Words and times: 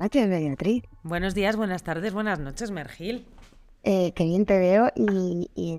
noches, 0.00 0.28
Beatriz. 0.28 0.84
Buenos 1.02 1.34
días, 1.34 1.56
buenas 1.56 1.82
tardes, 1.82 2.12
buenas 2.12 2.38
noches, 2.38 2.70
Mergil. 2.70 3.26
Eh, 3.84 4.12
qué 4.14 4.24
bien 4.24 4.46
te 4.46 4.58
veo 4.58 4.90
y, 4.96 5.50
y, 5.54 5.78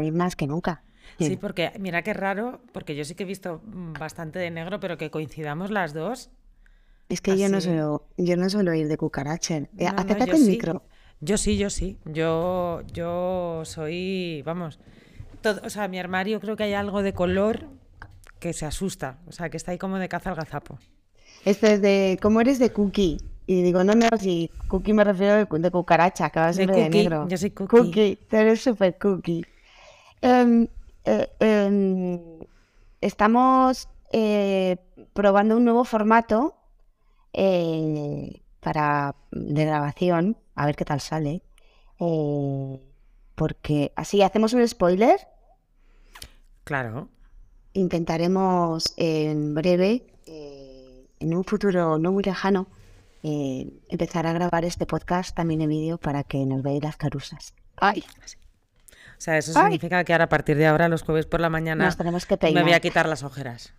y 0.00 0.10
más 0.12 0.36
que 0.36 0.46
nunca. 0.46 0.82
Sí, 1.18 1.36
porque 1.36 1.72
mira 1.80 2.02
qué 2.02 2.12
raro, 2.12 2.60
porque 2.72 2.94
yo 2.94 3.04
sí 3.04 3.14
que 3.14 3.22
he 3.22 3.26
visto 3.26 3.62
bastante 3.98 4.38
de 4.38 4.50
negro, 4.50 4.80
pero 4.80 4.98
que 4.98 5.10
coincidamos 5.10 5.70
las 5.70 5.94
dos. 5.94 6.30
Es 7.08 7.20
que 7.20 7.38
yo 7.38 7.48
no 7.48 7.60
suelo, 7.60 8.06
yo 8.18 8.36
no 8.36 8.50
suelo 8.50 8.74
ir 8.74 8.88
de 8.88 8.96
cucaracha. 8.98 9.56
Eh, 9.56 9.68
No, 9.78 9.88
acércate 9.96 10.32
el 10.32 10.38
sí. 10.38 10.50
micro. 10.50 10.82
Yo 11.20 11.38
sí, 11.38 11.56
yo 11.56 11.70
sí. 11.70 11.98
Yo, 12.04 12.82
yo 12.92 13.62
soy, 13.64 14.42
vamos, 14.44 14.78
todo, 15.40 15.62
o 15.64 15.70
sea, 15.70 15.88
mi 15.88 15.98
armario 15.98 16.40
creo 16.40 16.56
que 16.56 16.64
hay 16.64 16.74
algo 16.74 17.02
de 17.02 17.14
color 17.14 17.68
que 18.40 18.52
se 18.52 18.66
asusta, 18.66 19.20
o 19.26 19.32
sea, 19.32 19.48
que 19.48 19.56
está 19.56 19.70
ahí 19.70 19.78
como 19.78 19.98
de 19.98 20.08
caza 20.10 20.28
al 20.30 20.36
gazapo. 20.36 20.78
Esto 21.46 21.66
es 21.68 21.80
de, 21.80 22.18
¿cómo 22.20 22.40
eres 22.42 22.58
de 22.58 22.70
cookie? 22.72 23.18
Y 23.46 23.62
digo, 23.62 23.84
no, 23.84 23.94
no, 23.94 24.08
si 24.18 24.50
cookie 24.66 24.92
me 24.92 25.04
refiero 25.04 25.34
de, 25.34 25.58
de 25.60 25.70
cucaracha, 25.70 26.30
que 26.30 26.40
va 26.40 26.48
De 26.48 26.54
siempre 26.54 26.82
de 26.82 26.90
negro. 26.90 27.28
yo 27.28 27.38
soy 27.38 27.50
cookie. 27.52 27.76
Cookie, 27.76 28.18
tú 28.28 28.36
eres 28.36 28.60
súper 28.60 28.98
cookie. 28.98 29.46
Em, 30.20 30.66
eh, 31.04 31.28
em, 31.38 32.20
estamos 33.00 33.88
eh, 34.12 34.76
probando 35.12 35.56
un 35.56 35.64
nuevo 35.64 35.84
formato 35.84 36.56
eh, 37.32 38.42
para 38.60 39.14
de 39.30 39.64
grabación, 39.64 40.36
a 40.56 40.66
ver 40.66 40.74
qué 40.74 40.84
tal 40.84 41.00
sale. 41.00 41.42
Porque 43.36 43.92
así 43.94 44.22
hacemos 44.22 44.54
un 44.54 44.66
spoiler. 44.66 45.20
Claro. 46.64 47.08
Intentaremos 47.74 48.92
en 48.96 49.54
breve, 49.54 50.04
en 51.20 51.34
un 51.34 51.44
futuro 51.44 51.98
no 51.98 52.10
muy 52.10 52.24
lejano, 52.24 52.66
eh, 53.22 53.66
empezar 53.88 54.26
a 54.26 54.32
grabar 54.32 54.64
este 54.64 54.86
podcast 54.86 55.34
también 55.36 55.60
en 55.60 55.68
vídeo 55.68 55.98
para 55.98 56.22
que 56.24 56.44
nos 56.46 56.62
veáis 56.62 56.82
las 56.82 56.96
carusas. 56.96 57.54
¡Ay! 57.76 58.04
O 59.18 59.20
sea, 59.20 59.38
eso 59.38 59.52
Ay. 59.58 59.64
significa 59.64 60.04
que 60.04 60.12
ahora 60.12 60.24
a 60.24 60.28
partir 60.28 60.56
de 60.56 60.66
ahora, 60.66 60.88
los 60.88 61.02
jueves 61.02 61.26
por 61.26 61.40
la 61.40 61.48
mañana, 61.48 61.84
Nos 61.86 61.96
tenemos 61.96 62.26
que 62.26 62.36
me 62.40 62.50
voy 62.50 62.60
a 62.60 62.64
peinar. 62.64 62.80
quitar 62.80 63.08
las 63.08 63.22
ojeras. 63.22 63.72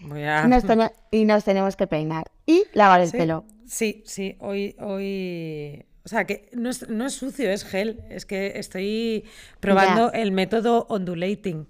Voy 0.00 0.24
a... 0.24 0.46
Nos 0.48 0.64
y 1.12 1.24
nos 1.24 1.44
tenemos 1.44 1.76
que 1.76 1.86
peinar. 1.86 2.30
Y 2.46 2.64
lavar 2.72 3.00
el 3.00 3.10
Sí, 3.10 3.16
pelo. 3.16 3.44
Sí, 3.66 4.02
sí, 4.04 4.36
hoy, 4.40 4.74
hoy, 4.80 5.84
o 6.04 6.08
sea, 6.08 6.24
que 6.26 6.50
no 6.52 6.68
es, 6.70 6.88
no 6.88 7.06
es 7.06 7.14
sucio, 7.14 7.48
es 7.50 7.64
gel. 7.64 8.00
Es 8.10 8.26
que 8.26 8.58
estoy 8.58 9.24
probando 9.60 10.12
el 10.12 10.32
método 10.32 10.86
ondulating. 10.88 11.68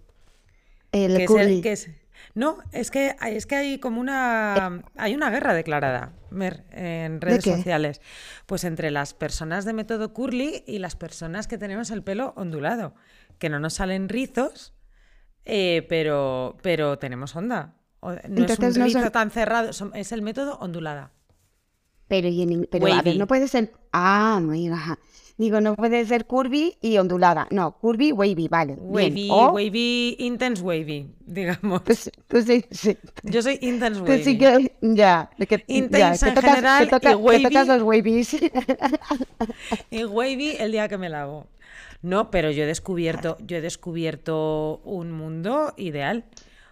El 0.92 1.16
que 1.16 1.24
es 1.24 1.28
curly. 1.30 1.56
el 1.56 1.62
que 1.62 1.72
es- 1.72 1.90
no, 2.34 2.58
es 2.72 2.90
que 2.90 3.14
hay- 3.20 3.36
es 3.36 3.46
que 3.46 3.56
hay 3.56 3.78
como 3.78 4.00
una 4.00 4.82
hay 4.96 5.14
una 5.14 5.30
guerra 5.30 5.52
declarada, 5.54 6.12
Mer, 6.30 6.64
en 6.70 7.20
redes 7.20 7.44
sociales, 7.44 8.00
pues 8.46 8.64
entre 8.64 8.90
las 8.90 9.12
personas 9.14 9.64
de 9.64 9.72
método 9.74 10.12
curly 10.14 10.64
y 10.66 10.78
las 10.78 10.96
personas 10.96 11.46
que 11.46 11.58
tenemos 11.58 11.90
el 11.90 12.02
pelo 12.02 12.32
ondulado, 12.36 12.94
que 13.38 13.48
no 13.50 13.60
nos 13.60 13.74
salen 13.74 14.08
rizos, 14.08 14.72
eh, 15.44 15.84
pero 15.88 16.56
pero 16.62 16.98
tenemos 16.98 17.36
onda. 17.36 17.76
No 18.00 18.12
es 18.14 18.24
Entonces 18.24 18.74
un 18.74 18.78
no 18.80 18.84
rizo 18.86 19.00
son- 19.00 19.12
tan 19.12 19.30
cerrado, 19.30 19.72
son- 19.72 19.92
es 19.94 20.10
el 20.12 20.22
método 20.22 20.58
ondulada. 20.58 21.12
Pero, 22.08 22.28
y 22.28 22.42
en 22.42 22.68
pero 22.70 22.86
a 22.86 22.88
ver, 22.96 22.96
Wavy. 23.06 23.18
no 23.18 23.26
puede 23.26 23.46
ser. 23.48 23.72
Ah, 23.92 24.40
no, 24.42 24.74
ajá. 24.74 24.98
Digo, 25.38 25.60
no 25.60 25.74
puede 25.74 26.04
ser 26.04 26.26
curvy 26.26 26.76
y 26.80 26.98
ondulada. 26.98 27.48
No, 27.50 27.72
curvy, 27.78 28.12
wavy, 28.12 28.48
vale. 28.48 28.74
Wavy, 28.78 29.28
O, 29.30 29.52
wavy, 29.52 30.16
intense 30.18 30.62
wavy, 30.62 31.08
digamos. 31.26 31.82
pues, 31.82 32.10
tú 32.28 32.42
sí, 32.42 32.64
sí. 32.70 32.96
Yo 33.22 33.42
soy 33.42 33.58
intense 33.62 34.00
wavy. 34.02 34.22
sí 34.24 34.38
que, 34.38 34.72
ya, 34.82 35.30
que, 35.38 35.46
ya, 35.46 35.48
que 35.48 35.64
en 35.68 35.88
tocas, 35.88 36.20
general 36.54 36.84
que 36.84 36.90
toca- 36.90 37.10
y 37.10 37.12
que 37.12 37.16
wavy. 37.16 37.42
tocas 37.44 37.66
los 37.68 37.82
wavies. 37.82 38.36
Y 39.90 40.04
wavy 40.04 40.56
el 40.58 40.72
día 40.72 40.88
que 40.88 40.98
me 40.98 41.08
lavo. 41.08 41.46
No, 42.02 42.30
pero 42.30 42.50
yo 42.50 42.64
he 42.64 42.66
descubierto, 42.66 43.36
yo 43.46 43.56
he 43.56 43.60
descubierto 43.60 44.80
un 44.84 45.12
mundo 45.12 45.72
ideal. 45.76 46.24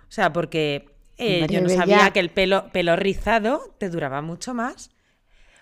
O 0.09 0.13
sea, 0.13 0.33
porque 0.33 0.89
eh, 1.19 1.47
yo 1.49 1.61
no 1.61 1.69
sabía 1.69 2.11
que 2.13 2.21
el 2.21 2.31
pelo, 2.31 2.71
pelo 2.73 2.97
rizado 2.97 3.75
te 3.79 3.89
duraba 3.91 4.23
mucho 4.23 4.55
más. 4.55 4.91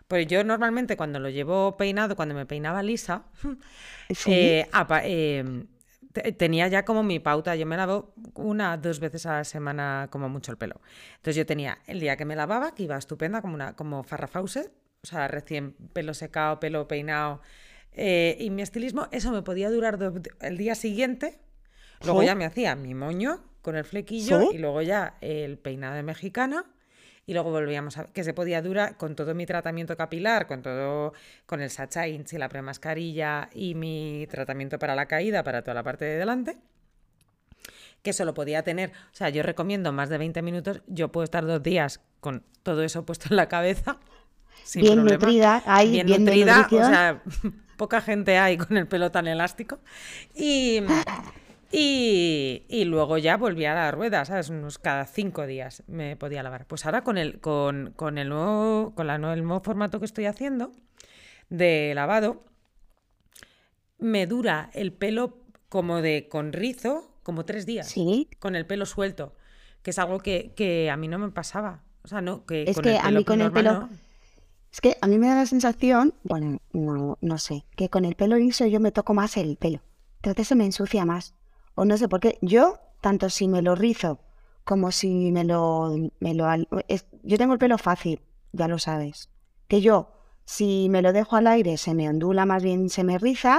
Pues 0.08 0.26
yo 0.26 0.42
normalmente 0.42 0.96
cuando 0.96 1.18
lo 1.20 1.28
llevo 1.28 1.76
peinado, 1.76 2.16
cuando 2.16 2.34
me 2.34 2.46
peinaba 2.46 2.82
lisa, 2.82 3.24
Sí. 4.10 4.32
eh, 4.32 4.68
apa- 4.72 5.02
eh, 5.04 5.64
te- 6.12 6.32
tenía 6.32 6.66
ya 6.68 6.84
como 6.86 7.02
mi 7.02 7.18
pauta. 7.18 7.54
Yo 7.56 7.66
me 7.66 7.76
lavo 7.76 8.14
una, 8.34 8.76
dos 8.78 9.00
veces 9.00 9.26
a 9.26 9.32
la 9.38 9.44
semana 9.44 10.08
como 10.10 10.28
mucho 10.30 10.50
el 10.50 10.56
pelo. 10.58 10.80
Entonces 11.16 11.36
yo 11.36 11.44
tenía 11.46 11.78
el 11.86 12.00
día 12.00 12.16
que 12.16 12.24
me 12.24 12.34
lavaba, 12.36 12.74
que 12.74 12.84
iba 12.84 12.96
estupenda, 12.96 13.42
como 13.42 13.54
una 13.54 13.76
como 13.76 14.02
Farrah 14.02 14.28
Fawcett, 14.28 14.72
o 15.02 15.06
sea, 15.06 15.28
recién 15.28 15.74
pelo 15.92 16.14
secado, 16.14 16.58
pelo 16.58 16.88
peinado. 16.88 17.40
eh, 17.92 18.36
y 18.40 18.50
mi 18.50 18.62
estilismo, 18.62 19.08
eso 19.12 19.30
me 19.32 19.42
podía 19.42 19.70
durar 19.70 19.98
el 20.40 20.56
día 20.56 20.74
siguiente. 20.74 21.38
Luego 22.02 22.20
¿Sí? 22.20 22.26
ya 22.26 22.34
me 22.34 22.44
hacía 22.46 22.76
mi 22.76 22.94
moño 22.94 23.42
con 23.60 23.76
el 23.76 23.84
flequillo 23.84 24.40
¿Sí? 24.40 24.48
y 24.54 24.58
luego 24.58 24.80
ya 24.82 25.16
el 25.20 25.58
peinado 25.58 25.96
de 25.96 26.02
mexicana. 26.04 26.64
Y 27.28 27.34
luego 27.34 27.50
volvíamos 27.50 27.98
a 27.98 28.06
que 28.06 28.24
se 28.24 28.32
podía 28.32 28.62
durar 28.62 28.96
con 28.96 29.14
todo 29.14 29.34
mi 29.34 29.44
tratamiento 29.44 29.98
capilar, 29.98 30.46
con 30.46 30.62
todo, 30.62 31.12
con 31.44 31.60
el 31.60 31.68
Sacha 31.68 32.08
Inch 32.08 32.32
y 32.32 32.38
la 32.38 32.48
premascarilla 32.48 33.50
y 33.52 33.74
mi 33.74 34.26
tratamiento 34.30 34.78
para 34.78 34.94
la 34.94 35.04
caída, 35.04 35.44
para 35.44 35.60
toda 35.60 35.74
la 35.74 35.82
parte 35.82 36.06
de 36.06 36.16
delante, 36.16 36.56
que 38.02 38.10
eso 38.10 38.24
lo 38.24 38.32
podía 38.32 38.62
tener. 38.62 38.92
O 39.12 39.14
sea, 39.14 39.28
yo 39.28 39.42
recomiendo 39.42 39.92
más 39.92 40.08
de 40.08 40.16
20 40.16 40.40
minutos. 40.40 40.80
Yo 40.86 41.12
puedo 41.12 41.24
estar 41.24 41.44
dos 41.44 41.62
días 41.62 42.00
con 42.20 42.42
todo 42.62 42.82
eso 42.82 43.04
puesto 43.04 43.26
en 43.28 43.36
la 43.36 43.46
cabeza. 43.46 43.98
sin 44.64 44.80
Bien 44.80 44.94
problema. 44.94 45.18
nutrida, 45.18 45.62
ahí, 45.66 45.90
bien, 45.90 46.06
bien 46.06 46.24
nutrida. 46.24 46.66
O 46.70 46.88
sea, 46.88 47.22
poca 47.76 48.00
gente 48.00 48.38
hay 48.38 48.56
con 48.56 48.74
el 48.78 48.86
pelo 48.86 49.10
tan 49.10 49.26
elástico. 49.26 49.80
Y. 50.34 50.80
Y, 51.70 52.64
y 52.68 52.84
luego 52.84 53.18
ya 53.18 53.36
volví 53.36 53.64
a 53.66 53.74
la 53.74 53.90
rueda, 53.90 54.24
¿sabes? 54.24 54.48
Unos 54.48 54.78
cada 54.78 55.04
cinco 55.04 55.46
días 55.46 55.82
me 55.86 56.16
podía 56.16 56.42
lavar. 56.42 56.66
Pues 56.66 56.86
ahora 56.86 57.02
con 57.04 57.18
el, 57.18 57.40
con, 57.40 57.92
con 57.94 58.16
el 58.18 58.30
nuevo, 58.30 58.94
con 58.94 59.06
la, 59.06 59.16
el 59.16 59.44
nuevo 59.44 59.60
formato 59.60 59.98
que 59.98 60.06
estoy 60.06 60.24
haciendo 60.26 60.72
de 61.50 61.92
lavado, 61.94 62.42
me 63.98 64.26
dura 64.26 64.70
el 64.72 64.92
pelo 64.92 65.38
como 65.68 66.00
de 66.00 66.28
con 66.28 66.52
rizo, 66.52 67.10
como 67.22 67.44
tres 67.44 67.66
días. 67.66 67.88
Sí. 67.88 68.28
Con 68.38 68.56
el 68.56 68.64
pelo 68.66 68.86
suelto. 68.86 69.34
Que 69.82 69.90
es 69.90 69.98
algo 69.98 70.20
que, 70.20 70.52
que 70.56 70.90
a 70.90 70.96
mí 70.96 71.08
no 71.08 71.18
me 71.18 71.30
pasaba. 71.30 71.82
O 72.02 72.08
sea, 72.08 72.20
no, 72.22 72.46
que 72.46 72.64
Es 72.66 72.76
con 72.76 72.84
que 72.84 72.96
el 72.96 72.98
a 72.98 73.10
mí 73.10 73.24
con 73.24 73.40
el 73.40 73.52
pelo- 73.52 73.80
no. 73.80 73.90
Es 74.72 74.80
que 74.80 74.96
a 75.00 75.06
mí 75.06 75.18
me 75.18 75.28
da 75.28 75.34
la 75.34 75.46
sensación, 75.46 76.12
bueno, 76.24 76.60
no, 76.72 77.16
no 77.22 77.38
sé, 77.38 77.64
que 77.74 77.88
con 77.88 78.04
el 78.04 78.14
pelo 78.16 78.36
liso 78.36 78.66
yo 78.66 78.80
me 78.80 78.92
toco 78.92 79.14
más 79.14 79.36
el 79.38 79.56
pelo. 79.56 79.80
Entonces 80.16 80.46
se 80.48 80.54
me 80.54 80.64
ensucia 80.66 81.04
más. 81.06 81.34
O 81.80 81.84
no 81.84 81.96
sé 81.96 82.06
por 82.12 82.20
qué. 82.20 82.38
Yo, 82.54 82.64
tanto 83.00 83.30
si 83.30 83.46
me 83.48 83.62
lo 83.62 83.74
rizo 83.74 84.18
como 84.64 84.90
si 84.92 85.32
me 85.36 85.44
lo... 85.44 85.94
Me 86.20 86.34
lo 86.34 86.44
es- 86.88 87.06
yo 87.22 87.38
tengo 87.38 87.52
el 87.54 87.58
pelo 87.64 87.78
fácil, 87.78 88.20
ya 88.52 88.66
lo 88.68 88.78
sabes. 88.78 89.30
Que 89.68 89.80
yo, 89.80 89.96
si 90.44 90.88
me 90.90 91.02
lo 91.02 91.12
dejo 91.12 91.36
al 91.36 91.46
aire, 91.46 91.76
se 91.76 91.94
me 91.94 92.08
ondula, 92.08 92.46
más 92.46 92.62
bien 92.62 92.88
se 92.90 93.04
me 93.04 93.16
riza. 93.18 93.54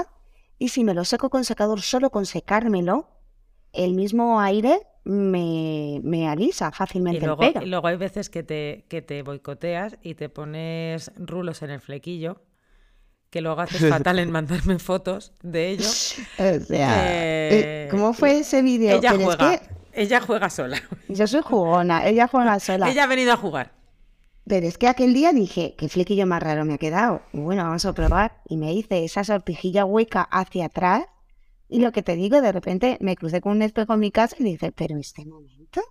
Y 0.57 0.69
si 0.69 0.83
me 0.83 0.93
lo 0.93 1.03
seco 1.05 1.29
con 1.29 1.43
secador, 1.45 1.81
solo 1.81 2.09
con 2.09 2.25
secármelo, 2.25 2.97
el 3.73 3.93
mismo 3.93 4.39
aire 4.41 4.81
me, 5.05 6.01
me 6.03 6.27
alisa 6.27 6.69
Y 6.69 6.71
fácilmente 6.73 7.25
luego, 7.25 7.43
el 7.43 7.53
pelo. 7.53 7.65
y 7.65 7.69
luego 7.69 7.87
hay 7.87 7.97
veces 7.97 8.29
que 8.29 8.43
te, 8.43 8.85
que 8.89 9.01
te 9.01 9.23
boicoteas 9.23 9.97
y 10.03 10.15
te 10.15 10.29
pones 10.29 11.11
rulos 11.17 11.61
en 11.63 11.69
el 11.71 11.79
flequillo, 11.79 12.41
que 13.29 13.41
luego 13.41 13.61
haces 13.61 13.87
fatal 13.89 14.19
en 14.19 14.31
mandarme 14.31 14.79
fotos 14.79 15.33
de 15.43 15.69
ello. 15.69 15.85
O 16.39 16.59
sea, 16.65 17.11
Eh, 17.11 17.49
eh, 17.51 17.87
¿cómo 17.91 18.13
fue 18.13 18.39
ese 18.39 18.61
vídeo? 18.61 18.97
Ella 18.97 19.11
Pero 19.11 19.21
es 19.31 19.35
juega, 19.37 19.59
que 19.59 19.69
ella 20.01 20.21
juega 20.21 20.49
sola. 20.49 20.77
yo 21.09 21.27
soy 21.27 21.41
jugona, 21.41 22.07
ella 22.07 22.27
juega 22.27 22.59
sola. 22.59 22.89
Ella 22.89 23.03
ha 23.03 23.07
venido 23.07 23.33
a 23.33 23.37
jugar. 23.37 23.73
Pero 24.47 24.65
es 24.65 24.77
que 24.79 24.87
aquel 24.87 25.13
día 25.13 25.31
dije, 25.31 25.75
qué 25.77 25.89
flequillo 25.89 26.25
más 26.25 26.41
raro 26.41 26.65
me 26.65 26.73
ha 26.73 26.77
quedado. 26.79 27.21
Bueno, 27.33 27.63
vamos 27.65 27.85
a 27.85 27.93
probar. 27.93 28.41
Y 28.47 28.57
me 28.57 28.73
hice 28.73 29.03
esa 29.05 29.23
sortijilla 29.23 29.85
hueca 29.85 30.23
hacia 30.23 30.65
atrás. 30.65 31.03
Y 31.67 31.81
lo 31.81 31.91
que 31.91 32.01
te 32.01 32.15
digo, 32.15 32.41
de 32.41 32.51
repente 32.51 32.97
me 32.99 33.15
crucé 33.15 33.41
con 33.41 33.51
un 33.51 33.61
espejo 33.61 33.93
en 33.93 33.99
mi 33.99 34.09
casa 34.09 34.35
y 34.39 34.43
dije, 34.43 34.71
pero 34.71 34.97
este 34.97 35.23
momento. 35.23 35.81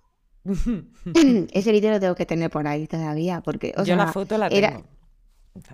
Ese 1.53 1.71
vídeo 1.71 1.91
lo 1.91 1.99
tengo 2.01 2.15
que 2.15 2.25
tener 2.25 2.49
por 2.49 2.67
ahí 2.67 2.85
todavía, 2.87 3.39
porque, 3.41 3.73
o 3.77 3.83
Yo 3.83 3.95
la 3.95 4.03
sea, 4.05 4.13
foto 4.13 4.37
la 4.37 4.47
era- 4.47 4.69
tengo. 4.71 4.79
Era. 4.81 4.98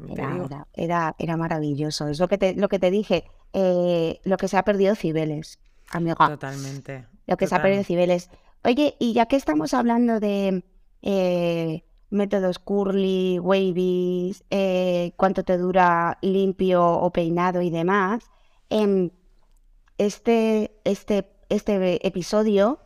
Era, 0.10 0.68
era, 0.74 1.16
era 1.18 1.38
maravilloso. 1.38 2.08
Es 2.08 2.20
lo 2.20 2.28
que 2.28 2.38
te, 2.38 2.54
lo 2.56 2.68
que 2.70 2.80
te 2.80 2.92
dije. 2.92 3.26
eh, 3.54 4.20
lo 4.24 4.38
que 4.38 4.48
se 4.48 4.58
ha 4.58 4.64
perdido 4.64 4.96
Cibeles, 4.96 5.60
amiga. 5.92 6.28
Totalmente. 6.28 7.06
Lo 7.28 7.38
que 7.38 7.48
se 7.48 7.56
ha 7.56 7.62
perdido. 7.62 7.84
Cibeles. 7.84 8.30
Oye, 8.64 8.96
y 9.00 9.14
ya 9.14 9.28
que 9.28 9.36
estamos 9.36 9.74
hablando 9.74 10.20
de 10.20 10.64
eh, 11.02 11.84
métodos 12.10 12.60
curly, 12.60 13.40
wavies, 13.40 14.44
eh, 14.50 15.14
cuánto 15.18 15.44
te 15.44 15.58
dura 15.58 16.18
limpio 16.22 16.84
o 16.86 17.12
peinado 17.12 17.62
y 17.62 17.70
demás, 17.70 18.24
em, 18.70 19.12
este, 19.98 20.76
este, 20.84 21.30
este 21.50 22.06
episodio 22.08 22.80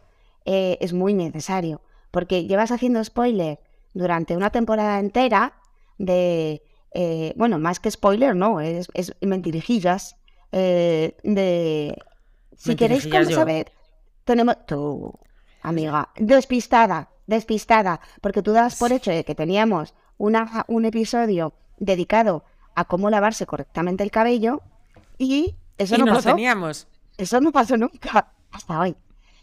eh, 0.45 0.77
es 0.81 0.93
muy 0.93 1.13
necesario, 1.13 1.81
porque 2.11 2.45
llevas 2.45 2.71
haciendo 2.71 3.03
spoiler 3.03 3.59
durante 3.93 4.35
una 4.35 4.49
temporada 4.51 4.99
entera 4.99 5.53
de, 5.97 6.61
eh, 6.91 7.33
bueno, 7.35 7.59
más 7.59 7.79
que 7.79 7.91
spoiler, 7.91 8.35
no, 8.35 8.59
es, 8.61 8.87
es 8.93 9.13
mentirijillas, 9.21 10.17
eh, 10.51 11.15
de... 11.23 11.97
Si 12.55 12.75
queréis 12.75 13.05
Mentirijillas 13.05 13.35
saber, 13.35 13.71
tenemos... 14.25 14.57
Tú, 14.65 15.13
amiga, 15.61 16.09
despistada, 16.17 17.09
despistada, 17.27 18.01
porque 18.21 18.41
tú 18.41 18.51
dabas 18.53 18.77
por 18.77 18.91
hecho 18.91 19.11
de 19.11 19.23
que 19.23 19.35
teníamos 19.35 19.93
una, 20.17 20.65
un 20.67 20.85
episodio 20.85 21.53
dedicado 21.77 22.43
a 22.75 22.85
cómo 22.85 23.09
lavarse 23.09 23.45
correctamente 23.45 24.03
el 24.03 24.11
cabello 24.11 24.61
y 25.17 25.55
eso 25.77 25.95
Y 25.95 25.99
no 25.99 26.05
no 26.05 26.11
lo 26.13 26.17
pasó. 26.17 26.29
teníamos. 26.29 26.87
Eso 27.17 27.39
no 27.41 27.51
pasó 27.51 27.77
nunca, 27.77 28.33
hasta 28.51 28.79
hoy. 28.79 28.95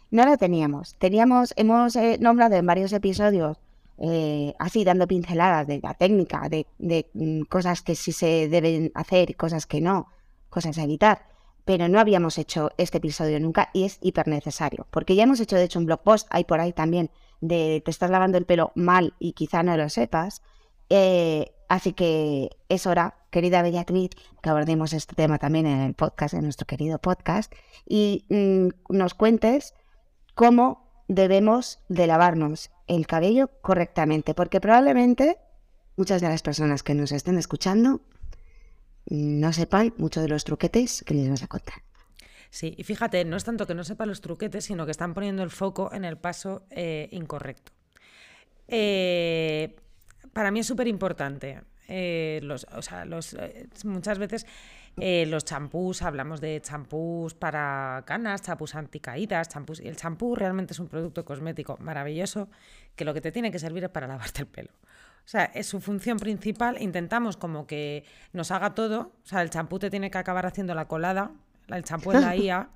No 0.09 0.25
lo 0.25 0.37
teníamos. 0.37 0.95
Teníamos, 0.97 1.53
hemos 1.57 1.95
eh, 1.95 2.17
nombrado 2.19 2.55
en 2.55 2.65
varios 2.65 2.93
episodios, 2.93 3.57
eh, 3.99 4.53
así 4.59 4.83
dando 4.83 5.07
pinceladas 5.07 5.65
de 5.67 5.79
la 5.81 5.93
técnica, 5.93 6.47
de, 6.49 6.65
mm, 7.13 7.43
cosas 7.43 7.81
que 7.81 7.95
sí 7.95 8.11
se 8.11 8.47
deben 8.47 8.91
hacer 8.93 9.35
cosas 9.35 9.65
que 9.65 9.81
no, 9.81 10.07
cosas 10.49 10.77
a 10.77 10.83
evitar. 10.83 11.25
Pero 11.65 11.89
no 11.89 11.99
habíamos 11.99 12.37
hecho 12.37 12.71
este 12.77 12.99
episodio 12.99 13.39
nunca 13.39 13.69
y 13.73 13.83
es 13.83 13.97
hiper 14.01 14.27
necesario. 14.27 14.87
Porque 14.89 15.15
ya 15.15 15.23
hemos 15.23 15.39
hecho, 15.39 15.57
de 15.57 15.65
hecho, 15.65 15.79
un 15.79 15.85
blog 15.85 16.01
post, 16.01 16.27
hay 16.29 16.45
por 16.45 16.59
ahí 16.59 16.71
también, 16.71 17.09
de 17.41 17.81
te 17.83 17.91
estás 17.91 18.09
lavando 18.09 18.37
el 18.37 18.45
pelo 18.45 18.71
mal 18.75 19.13
y 19.19 19.33
quizá 19.33 19.63
no 19.63 19.75
lo 19.75 19.89
sepas. 19.89 20.41
Eh, 20.89 21.51
así 21.67 21.93
que 21.93 22.51
es 22.69 22.87
hora, 22.87 23.17
querida 23.31 23.61
Bellatriz, 23.61 24.11
que 24.41 24.49
abordemos 24.49 24.93
este 24.93 25.15
tema 25.15 25.39
también 25.39 25.65
en 25.65 25.81
el 25.81 25.93
podcast, 25.93 26.33
en 26.35 26.43
nuestro 26.43 26.65
querido 26.65 26.99
podcast, 26.99 27.53
y 27.85 28.25
mm, 28.29 28.95
nos 28.95 29.13
cuentes 29.13 29.73
cómo 30.35 30.87
debemos 31.09 31.79
de 31.89 32.07
lavarnos 32.07 32.71
el 32.87 33.07
cabello 33.07 33.49
correctamente, 33.61 34.33
porque 34.33 34.59
probablemente 34.61 35.37
muchas 35.95 36.21
de 36.21 36.29
las 36.29 36.41
personas 36.41 36.83
que 36.83 36.93
nos 36.93 37.11
estén 37.11 37.37
escuchando 37.37 38.01
no 39.09 39.53
sepan 39.53 39.93
muchos 39.97 40.23
de 40.23 40.29
los 40.29 40.43
truquetes 40.43 41.03
que 41.05 41.13
les 41.13 41.25
vamos 41.25 41.43
a 41.43 41.47
contar. 41.47 41.81
Sí, 42.49 42.75
y 42.77 42.83
fíjate, 42.83 43.25
no 43.25 43.35
es 43.35 43.43
tanto 43.43 43.67
que 43.67 43.75
no 43.75 43.83
sepa 43.83 44.05
los 44.05 44.21
truquetes, 44.21 44.65
sino 44.65 44.85
que 44.85 44.91
están 44.91 45.13
poniendo 45.13 45.43
el 45.43 45.49
foco 45.49 45.91
en 45.93 46.05
el 46.05 46.17
paso 46.17 46.65
eh, 46.69 47.09
incorrecto. 47.11 47.71
Eh, 48.67 49.75
para 50.33 50.51
mí 50.51 50.59
es 50.59 50.67
súper 50.67 50.87
importante. 50.87 51.61
eh, 51.87 52.41
o 52.75 52.81
sea, 52.81 53.05
muchas 53.85 54.19
veces 54.19 54.45
eh, 54.99 55.25
los 55.27 55.45
champús, 55.45 56.01
hablamos 56.01 56.41
de 56.41 56.59
champús 56.61 57.33
para 57.33 58.03
canas, 58.05 58.41
champús 58.41 58.75
anticaídas, 58.75 59.47
champús, 59.49 59.79
el 59.79 59.95
champú 59.95 60.35
realmente 60.35 60.73
es 60.73 60.79
un 60.79 60.87
producto 60.87 61.23
cosmético 61.23 61.77
maravilloso 61.79 62.49
que 62.95 63.05
lo 63.05 63.13
que 63.13 63.21
te 63.21 63.31
tiene 63.31 63.51
que 63.51 63.59
servir 63.59 63.83
es 63.83 63.89
para 63.89 64.07
lavarte 64.07 64.41
el 64.41 64.47
pelo. 64.47 64.71
O 64.73 65.29
sea, 65.29 65.45
es 65.53 65.67
su 65.67 65.81
función 65.81 66.17
principal. 66.17 66.81
Intentamos 66.81 67.35
como 67.35 67.67
que 67.67 68.05
nos 68.31 68.49
haga 68.51 68.73
todo. 68.73 69.11
O 69.23 69.27
sea, 69.27 69.41
el 69.41 69.49
champú 69.49 69.77
te 69.77 69.89
tiene 69.89 70.09
que 70.09 70.17
acabar 70.17 70.45
haciendo 70.45 70.73
la 70.73 70.87
colada. 70.87 71.31
El 71.67 71.83
champú 71.83 72.13
es 72.13 72.21
la 72.21 72.33
IA. 72.37 72.69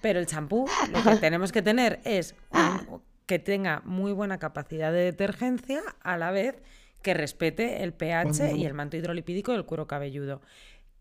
Pero 0.00 0.20
el 0.20 0.26
champú 0.26 0.66
lo 0.92 1.02
que 1.02 1.16
tenemos 1.16 1.50
que 1.50 1.62
tener 1.62 2.00
es 2.04 2.36
un- 2.52 3.00
que 3.26 3.38
tenga 3.40 3.80
muy 3.84 4.12
buena 4.12 4.38
capacidad 4.38 4.92
de 4.92 5.00
detergencia 5.00 5.80
a 6.02 6.16
la 6.16 6.30
vez 6.30 6.62
que 7.02 7.12
respete 7.12 7.82
el 7.82 7.92
pH 7.92 8.54
y 8.56 8.64
el 8.66 8.74
manto 8.74 8.96
hidrolipídico 8.96 9.52
del 9.52 9.64
cuero 9.64 9.86
cabelludo. 9.86 10.42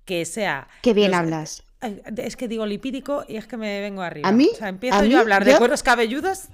Que 0.05 0.25
sea... 0.25 0.67
Qué 0.81 0.93
bien 0.93 1.11
los- 1.11 1.19
hablas. 1.19 1.63
Es 2.17 2.37
que 2.37 2.47
digo 2.47 2.65
lipídico 2.65 3.25
y 3.27 3.35
es 3.35 3.45
que 3.45 3.57
me 3.57 3.81
vengo 3.81 4.01
arriba. 4.01 4.29
¿A 4.29 4.31
mí? 4.31 4.49
O 4.53 4.55
sea, 4.55 4.69
empiezo 4.69 4.97
¿A 4.97 5.03
yo 5.03 5.09
mí? 5.09 5.15
a 5.15 5.19
hablar 5.19 5.43
de 5.43 5.51
¿Yo? 5.51 5.57
cueros 5.57 5.83
cabelludos. 5.83 6.45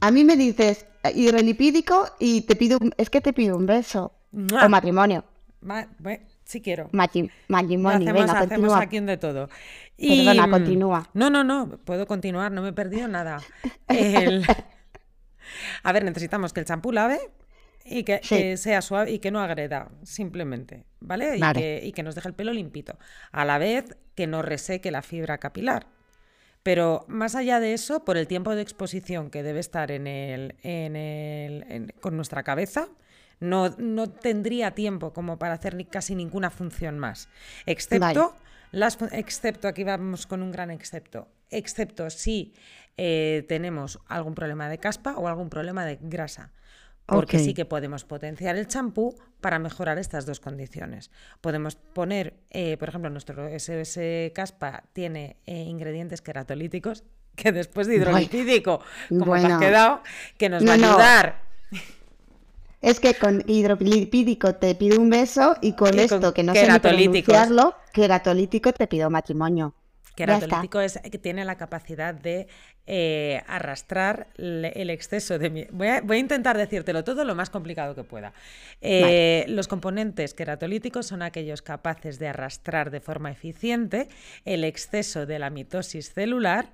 A 0.00 0.10
mí 0.10 0.24
me 0.24 0.36
dices 0.36 0.86
eh, 1.02 1.12
hidrolipídico 1.14 2.06
y 2.18 2.42
te 2.42 2.56
pido, 2.56 2.78
un- 2.80 2.94
es 2.96 3.10
que 3.10 3.20
te 3.20 3.32
pido 3.34 3.56
un 3.56 3.66
beso 3.66 4.12
¡Mua! 4.32 4.64
o 4.64 4.68
matrimonio. 4.70 5.24
Ma- 5.60 5.86
sí 6.44 6.60
quiero. 6.62 6.88
Matrimonio, 6.92 7.30
hacemos, 7.48 8.12
venga, 8.12 8.22
hacemos 8.32 8.48
continúa. 8.48 8.80
aquí 8.80 8.98
un 8.98 9.06
de 9.06 9.16
todo. 9.18 9.48
Perdona, 9.98 10.46
mm, 10.46 10.50
continúa. 10.50 11.08
No, 11.14 11.30
no, 11.30 11.44
no, 11.44 11.68
puedo 11.84 12.06
continuar, 12.06 12.50
no 12.52 12.60
me 12.62 12.68
he 12.70 12.72
perdido 12.72 13.06
nada. 13.08 13.40
El- 13.88 14.44
A 15.82 15.92
ver, 15.92 16.04
necesitamos 16.04 16.52
que 16.52 16.60
el 16.60 16.66
champú 16.66 16.90
lave 16.92 17.20
y 17.84 18.02
que, 18.04 18.20
Sí. 18.22 18.36
que 18.36 18.56
sea 18.56 18.80
suave 18.82 19.12
y 19.12 19.18
que 19.18 19.30
no 19.30 19.40
agreda, 19.40 19.90
simplemente, 20.02 20.84
¿vale? 21.00 21.36
Y, 21.36 21.40
que, 21.52 21.80
y 21.84 21.92
que 21.92 22.02
nos 22.02 22.14
deje 22.14 22.28
el 22.28 22.34
pelo 22.34 22.52
limpito. 22.52 22.98
A 23.32 23.44
la 23.44 23.58
vez 23.58 23.96
que 24.14 24.26
no 24.26 24.42
reseque 24.42 24.90
la 24.90 25.02
fibra 25.02 25.38
capilar. 25.38 25.86
Pero 26.62 27.04
más 27.08 27.34
allá 27.34 27.60
de 27.60 27.74
eso, 27.74 28.04
por 28.06 28.16
el 28.16 28.26
tiempo 28.26 28.54
de 28.54 28.62
exposición 28.62 29.30
que 29.30 29.42
debe 29.42 29.60
estar 29.60 29.90
en 29.90 30.06
el, 30.06 30.54
en 30.62 30.96
el- 30.96 31.64
en- 31.68 31.92
con 32.00 32.16
nuestra 32.16 32.42
cabeza, 32.42 32.88
no, 33.38 33.68
no 33.76 34.08
tendría 34.08 34.70
tiempo 34.70 35.12
como 35.12 35.38
para 35.38 35.52
hacer 35.54 35.74
ni, 35.74 35.84
casi 35.84 36.14
ninguna 36.14 36.50
función 36.50 36.98
más. 36.98 37.28
Excepto, 37.66 38.34
las, 38.70 38.96
excepto, 39.12 39.68
aquí 39.68 39.84
vamos 39.84 40.26
con 40.26 40.42
un 40.42 40.52
gran 40.52 40.70
excepto, 40.70 41.28
excepto 41.50 42.08
si 42.08 42.54
eh, 42.96 43.44
tenemos 43.46 43.98
algún 44.08 44.34
problema 44.34 44.68
de 44.70 44.78
caspa 44.78 45.16
o 45.18 45.28
algún 45.28 45.50
problema 45.50 45.84
de 45.84 45.98
grasa. 46.00 46.52
Porque 47.06 47.38
sí 47.38 47.52
que 47.52 47.64
podemos 47.66 48.04
potenciar 48.04 48.56
el 48.56 48.66
champú 48.66 49.14
para 49.40 49.58
mejorar 49.58 49.98
estas 49.98 50.24
dos 50.24 50.40
condiciones. 50.40 51.10
Podemos 51.42 51.76
poner, 51.76 52.34
eh, 52.50 52.76
por 52.78 52.88
ejemplo, 52.88 53.10
nuestro 53.10 53.46
SOS 53.58 53.98
Caspa 54.34 54.84
tiene 54.94 55.36
eh, 55.44 55.64
ingredientes 55.64 56.22
queratolíticos 56.22 57.04
que 57.36 57.52
después 57.52 57.86
de 57.88 57.96
hidrolipídico, 57.96 58.80
como 59.10 59.20
te 59.24 59.28
Bueno. 59.28 59.54
has 59.56 59.60
quedado, 59.60 60.02
que 60.38 60.48
nos 60.48 60.66
va 60.66 60.72
a 60.72 60.76
No, 60.78 60.86
no. 60.86 60.92
ayudar. 60.94 61.44
Es 62.80 63.00
que 63.00 63.14
con 63.14 63.42
hidrolipídico 63.46 64.54
te 64.56 64.74
pido 64.74 65.00
un 65.00 65.08
beso 65.08 65.56
y 65.62 65.72
con 65.72 65.94
Y 65.94 66.00
esto 66.00 66.20
con 66.20 66.32
que 66.34 66.42
no 66.42 66.54
sé 66.54 66.70
ni 66.70 66.78
pronunciarlo, 66.78 67.74
queratolítico 67.92 68.72
te 68.74 68.86
pido 68.86 69.08
matrimonio. 69.10 69.74
Ya 70.16 70.24
está. 70.24 70.38
Queratolítico 70.38 70.80
es 70.80 70.98
que 70.98 71.18
tiene 71.18 71.44
la 71.44 71.56
capacidad 71.56 72.14
de 72.14 72.46
eh, 72.86 73.42
arrastrar 73.46 74.28
el 74.36 74.90
exceso 74.90 75.38
de... 75.38 75.50
mi- 75.50 75.66
Voy 75.72 75.88
a, 75.88 76.00
voy 76.02 76.18
a 76.18 76.20
intentar 76.20 76.56
decírtelo 76.56 77.02
todo 77.04 77.24
lo 77.24 77.34
más 77.34 77.50
complicado 77.50 77.94
que 77.94 78.04
pueda. 78.04 78.32
Eh, 78.80 79.44
Los 79.48 79.68
componentes 79.68 80.34
queratolíticos 80.34 81.06
son 81.06 81.22
aquellos 81.22 81.62
capaces 81.62 82.18
de 82.18 82.28
arrastrar 82.28 82.90
de 82.90 83.00
forma 83.00 83.30
eficiente 83.30 84.08
el 84.44 84.64
exceso 84.64 85.26
de 85.26 85.38
la 85.38 85.50
mitosis 85.50 86.12
celular, 86.12 86.72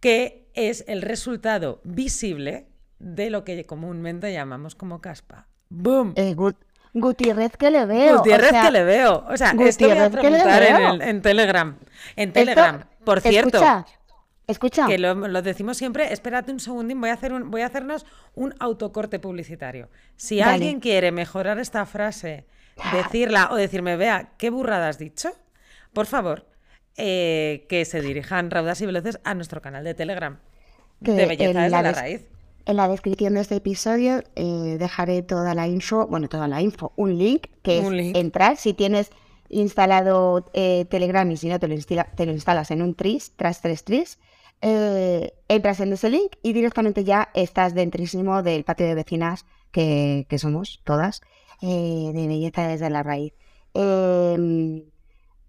que 0.00 0.46
es 0.54 0.84
el 0.88 1.02
resultado 1.02 1.80
visible 1.84 2.66
de 2.98 3.30
lo 3.30 3.44
que 3.44 3.64
comúnmente 3.64 4.32
llamamos 4.32 4.74
como 4.74 5.00
caspa. 5.00 5.48
¡Boom! 5.68 6.12
Eh, 6.16 6.34
Gutiérrez 6.98 7.56
que 7.56 7.70
le 7.70 7.84
veo. 7.86 8.14
o 8.14 8.18
Gutiérrez 8.18 8.50
sea, 8.50 8.62
que 8.62 8.70
le 8.70 8.84
veo. 8.84 9.24
O 9.28 9.36
sea, 9.36 9.48
esto 9.50 9.56
voy 9.88 9.98
a 9.98 10.08
Gutiérrez 10.08 10.20
que 10.20 10.30
le 10.30 10.38
en, 10.40 10.76
veo. 10.76 10.92
el- 10.94 11.02
en 11.02 11.22
Telegram. 11.22 11.76
En 12.16 12.28
esto- 12.30 12.40
Telegram. 12.40 12.84
Por 13.04 13.20
cierto, 13.20 13.58
Escucha, 13.58 13.86
escucha. 14.46 14.86
que 14.86 14.98
lo, 14.98 15.14
lo 15.14 15.42
decimos 15.42 15.76
siempre, 15.76 16.12
espérate 16.12 16.50
un 16.52 16.58
segundín, 16.60 17.00
voy 17.00 17.10
a, 17.10 17.12
hacer 17.12 17.32
un, 17.32 17.50
voy 17.50 17.60
a 17.60 17.66
hacernos 17.66 18.06
un 18.34 18.54
autocorte 18.58 19.18
publicitario. 19.18 19.88
Si 20.16 20.40
alguien 20.40 20.80
quiere 20.80 21.12
mejorar 21.12 21.58
esta 21.58 21.84
frase, 21.86 22.46
decirla 22.92 23.48
o 23.52 23.56
decirme, 23.56 23.96
vea, 23.96 24.30
qué 24.38 24.50
burrada 24.50 24.88
has 24.88 24.98
dicho, 24.98 25.30
por 25.92 26.06
favor, 26.06 26.46
eh, 26.96 27.66
que 27.68 27.84
se 27.84 28.00
dirijan 28.00 28.50
raudas 28.50 28.80
y 28.80 28.86
veloces 28.86 29.20
a 29.24 29.34
nuestro 29.34 29.60
canal 29.60 29.84
de 29.84 29.94
Telegram. 29.94 30.38
que 31.04 31.12
de 31.12 31.26
belleza 31.26 31.60
desde 31.60 31.70
la 31.70 31.82
des- 31.82 31.96
raíz. 31.96 32.26
En 32.66 32.76
la 32.76 32.88
descripción 32.88 33.34
de 33.34 33.40
este 33.42 33.56
episodio 33.56 34.22
eh, 34.34 34.76
dejaré 34.78 35.22
toda 35.22 35.54
la 35.54 35.68
info, 35.68 36.06
bueno, 36.08 36.28
toda 36.28 36.48
la 36.48 36.60
info, 36.60 36.92
un 36.96 37.16
link 37.16 37.46
que 37.62 37.78
Un 37.78 37.94
es 37.94 38.04
link. 38.04 38.16
entrar 38.16 38.56
si 38.56 38.74
tienes 38.74 39.10
instalado 39.48 40.44
eh, 40.52 40.84
Telegram 40.90 41.30
y 41.30 41.36
si 41.36 41.48
no 41.48 41.60
te 41.60 41.68
lo, 41.68 41.74
instila- 41.74 42.10
te 42.16 42.26
lo 42.26 42.32
instalas 42.32 42.72
en 42.72 42.82
un 42.82 42.94
tris, 42.96 43.32
tras 43.36 43.60
tres 43.62 43.84
tris, 43.84 44.18
eh, 44.62 45.32
entras 45.46 45.78
en 45.78 45.92
ese 45.92 46.10
link 46.10 46.32
y 46.42 46.52
directamente 46.54 47.04
ya 47.04 47.28
estás 47.34 47.72
dentrísimo 47.74 48.42
del 48.42 48.64
patio 48.64 48.86
de 48.86 48.94
vecinas 48.96 49.44
que, 49.70 50.26
que 50.28 50.38
somos 50.40 50.80
todas, 50.84 51.20
de 51.60 52.24
belleza 52.26 52.66
desde 52.66 52.90
la 52.90 53.02
raíz. 53.04 53.32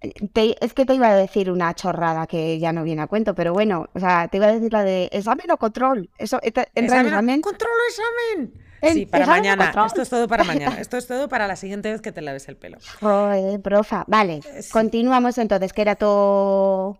Eh, 0.01 0.13
te- 0.33 0.63
es 0.63 0.73
que 0.73 0.85
te 0.85 0.93
iba 0.93 1.07
a 1.09 1.15
decir 1.15 1.49
una 1.51 1.73
chorrada 1.73 2.27
que 2.27 2.59
ya 2.59 2.71
no 2.71 2.83
viene 2.83 3.01
a 3.01 3.07
cuento, 3.07 3.33
pero 3.33 3.51
bueno, 3.53 3.87
o 3.93 3.99
sea, 3.99 4.27
te 4.27 4.37
iba 4.37 4.47
a 4.47 4.53
decir 4.53 4.71
la 4.71 4.83
de 4.83 5.09
examen 5.11 5.49
o 5.51 5.57
control. 5.57 6.09
Eso, 6.17 6.39
entra 6.43 6.67
entra 6.75 6.99
en 6.99 7.05
Examen- 7.07 7.07
examen. 7.07 7.41
¡Controlo 7.41 7.73
examen! 7.89 8.67
Sí, 8.93 9.05
para 9.07 9.25
mañana. 9.25 9.73
Esto 9.87 10.03
es 10.03 10.09
todo 10.09 10.27
para 10.27 10.43
mañana. 10.43 10.77
Esto 10.79 10.97
es 10.97 11.07
todo 11.07 11.27
para 11.27 11.47
la 11.47 11.55
siguiente 11.55 11.91
vez 11.91 11.99
que 11.99 12.11
te 12.11 12.21
laves 12.21 12.47
el 12.47 12.57
pelo. 12.57 12.77
Joder, 12.99 13.59
profa. 13.59 14.03
Vale, 14.07 14.41
continuamos 14.71 15.37
entonces. 15.39 15.73
todo 15.97 16.99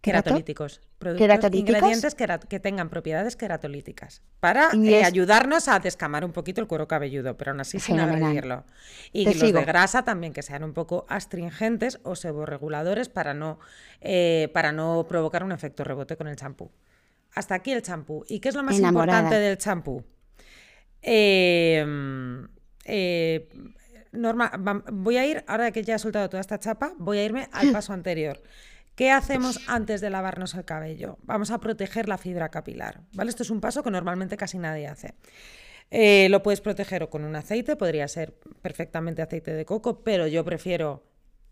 Queratolíticos. 0.00 0.80
Productos, 0.98 1.54
ingredientes 1.54 2.14
que, 2.14 2.60
tengan 2.60 2.88
propiedades 2.88 3.36
queratolíticas 3.36 4.22
para 4.40 4.70
eh, 4.72 5.04
ayudarnos 5.04 5.68
a 5.68 5.78
descamar 5.78 6.24
un 6.24 6.32
poquito 6.32 6.60
el 6.60 6.66
cuero 6.66 6.88
cabelludo, 6.88 7.36
pero 7.36 7.50
aún 7.50 7.60
así 7.60 7.80
sin 7.80 8.00
agredirlo. 8.00 8.64
Y 9.12 9.26
los 9.26 9.52
de 9.52 9.64
grasa 9.64 10.04
también 10.04 10.32
que 10.32 10.42
sean 10.42 10.64
un 10.64 10.72
poco 10.72 11.06
astringentes 11.08 12.00
o 12.02 12.16
seborreguladores 12.16 13.08
para 13.08 13.34
no, 13.34 13.58
eh, 14.00 14.50
para 14.54 14.72
no 14.72 15.06
provocar 15.08 15.44
un 15.44 15.52
efecto 15.52 15.84
rebote 15.84 16.16
con 16.16 16.28
el 16.28 16.36
champú. 16.36 16.70
Hasta 17.34 17.54
aquí 17.54 17.72
el 17.72 17.82
champú. 17.82 18.24
¿Y 18.28 18.40
qué 18.40 18.48
es 18.48 18.54
lo 18.54 18.62
más 18.62 18.78
importante 18.78 19.34
del 19.36 19.58
champú? 19.58 20.04
Em, 21.02 22.48
eh, 22.84 23.48
Norma, 24.12 24.50
voy 24.92 25.16
a 25.16 25.26
ir, 25.26 25.44
ahora 25.46 25.70
que 25.70 25.82
ya 25.82 25.94
he 25.94 25.98
soltado 25.98 26.28
toda 26.28 26.40
esta 26.40 26.58
chapa, 26.58 26.92
voy 26.98 27.18
a 27.18 27.24
irme 27.24 27.48
al 27.52 27.72
paso 27.72 27.92
anterior. 27.92 28.40
¿Qué 29.00 29.10
hacemos 29.10 29.58
antes 29.66 30.02
de 30.02 30.10
lavarnos 30.10 30.52
el 30.52 30.66
cabello? 30.66 31.16
Vamos 31.22 31.50
a 31.50 31.58
proteger 31.58 32.06
la 32.06 32.18
fibra 32.18 32.50
capilar, 32.50 33.00
¿vale? 33.14 33.30
Esto 33.30 33.44
es 33.44 33.48
un 33.48 33.58
paso 33.58 33.82
que 33.82 33.90
normalmente 33.90 34.36
casi 34.36 34.58
nadie 34.58 34.88
hace. 34.88 35.14
Eh, 35.90 36.28
lo 36.28 36.42
puedes 36.42 36.60
proteger 36.60 37.08
con 37.08 37.24
un 37.24 37.34
aceite, 37.34 37.76
podría 37.76 38.06
ser 38.08 38.34
perfectamente 38.60 39.22
aceite 39.22 39.54
de 39.54 39.64
coco, 39.64 40.04
pero 40.04 40.26
yo 40.26 40.44
prefiero 40.44 41.02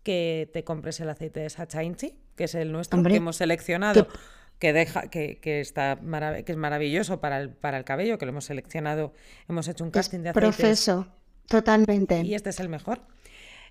que 0.03 0.47
te 0.53 0.63
compres 0.63 0.99
el 0.99 1.09
aceite 1.09 1.39
de 1.39 1.49
Sacha 1.49 1.81
Inchi, 1.81 2.19
que 2.35 2.43
es 2.43 2.53
el 2.53 2.71
nuestro 2.71 3.01
que 3.01 3.15
hemos 3.15 3.37
seleccionado, 3.37 4.07
que 4.59 4.71
deja, 4.71 5.07
que, 5.09 5.39
está 5.41 5.97
que 6.45 6.51
es 6.51 6.55
maravilloso 6.55 7.19
para 7.19 7.39
el, 7.39 7.49
para 7.49 7.79
el 7.79 7.83
cabello, 7.83 8.19
que 8.19 8.27
lo 8.27 8.29
hemos 8.29 8.45
seleccionado, 8.45 9.11
hemos 9.47 9.67
hecho 9.67 9.83
un 9.83 9.89
casting 9.89 10.19
de 10.19 10.29
aceites. 10.29 10.55
Proceso, 10.55 11.07
totalmente. 11.47 12.21
Y 12.21 12.35
este 12.35 12.51
es 12.51 12.59
el 12.59 12.69
mejor. 12.69 13.01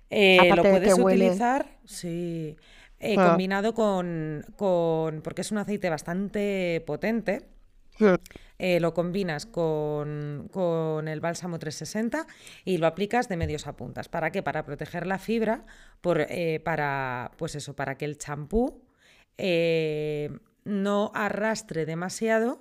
Eh, 0.09 0.53
lo 0.53 0.63
puedes 0.63 0.99
utilizar, 0.99 1.77
sí. 1.85 2.57
Eh, 2.99 3.15
ah. 3.17 3.29
combinado 3.29 3.73
con, 3.73 4.45
porque 5.23 5.41
es 5.41 5.51
un 5.51 5.57
aceite 5.57 5.89
bastante 5.89 6.83
potente. 6.85 7.47
Eh, 8.57 8.79
lo 8.79 8.93
combinas 8.93 9.45
con, 9.45 11.07
el 11.07 11.19
bálsamo 11.19 11.59
360 11.59 12.27
y 12.63 12.77
lo 12.77 12.87
aplicas 12.87 13.27
de 13.27 13.37
medios 13.37 13.67
a 13.67 13.75
puntas. 13.75 14.07
¿Para 14.07 14.31
qué? 14.31 14.41
Para 14.41 14.63
proteger 14.63 15.05
la 15.05 15.19
fibra, 15.19 15.65
por, 16.01 16.21
eh, 16.21 16.61
para, 16.63 17.31
pues 17.37 17.55
eso, 17.55 17.75
para 17.75 17.95
que 17.95 18.05
el 18.05 18.17
champú 18.17 18.83
no 20.65 21.11
arrastre 21.13 21.85
demasiado, 21.85 22.59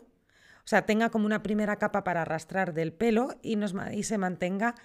o 0.65 0.69
sea, 0.69 0.87
tenga 0.87 1.11
como 1.11 1.27
una 1.27 1.43
primera 1.43 1.77
capa 1.77 2.05
para 2.05 2.23
arrastrar 2.23 2.75
del 2.75 2.93
pelo 2.93 3.31
y, 3.43 3.57
nos, 3.57 3.75
y 3.93 4.05
se 4.05 4.19
mantenga 4.19 4.77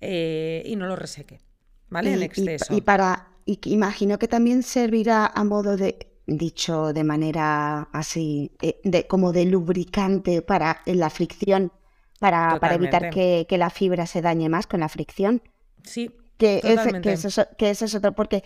y 0.00 0.74
no 0.76 0.86
lo 0.86 0.96
reseque, 0.96 1.40
¿vale? 1.88 2.14
en 2.14 2.22
exceso. 2.22 2.74
y 2.74 2.80
para 2.80 3.31
y 3.44 3.58
imagino 3.64 4.18
que 4.18 4.28
también 4.28 4.62
servirá 4.62 5.26
a 5.26 5.44
modo 5.44 5.76
de, 5.76 6.12
dicho 6.26 6.92
de 6.92 7.04
manera 7.04 7.88
así, 7.92 8.52
eh, 8.60 8.80
de, 8.84 9.06
como 9.06 9.32
de 9.32 9.44
lubricante 9.44 10.42
para 10.42 10.82
la 10.86 11.10
fricción, 11.10 11.72
para, 12.18 12.58
para 12.60 12.74
evitar 12.74 13.10
que, 13.10 13.46
la 13.50 13.70
fibra 13.70 14.06
se 14.06 14.22
dañe 14.22 14.48
más 14.48 14.66
con 14.66 14.80
la 14.80 14.88
fricción. 14.88 15.42
Sí. 15.82 16.10
Que, 16.38 16.60
que, 17.02 17.12
eso, 17.12 17.44
que 17.56 17.70
eso 17.70 17.84
es 17.84 17.94
otro, 17.94 18.12
porque 18.12 18.42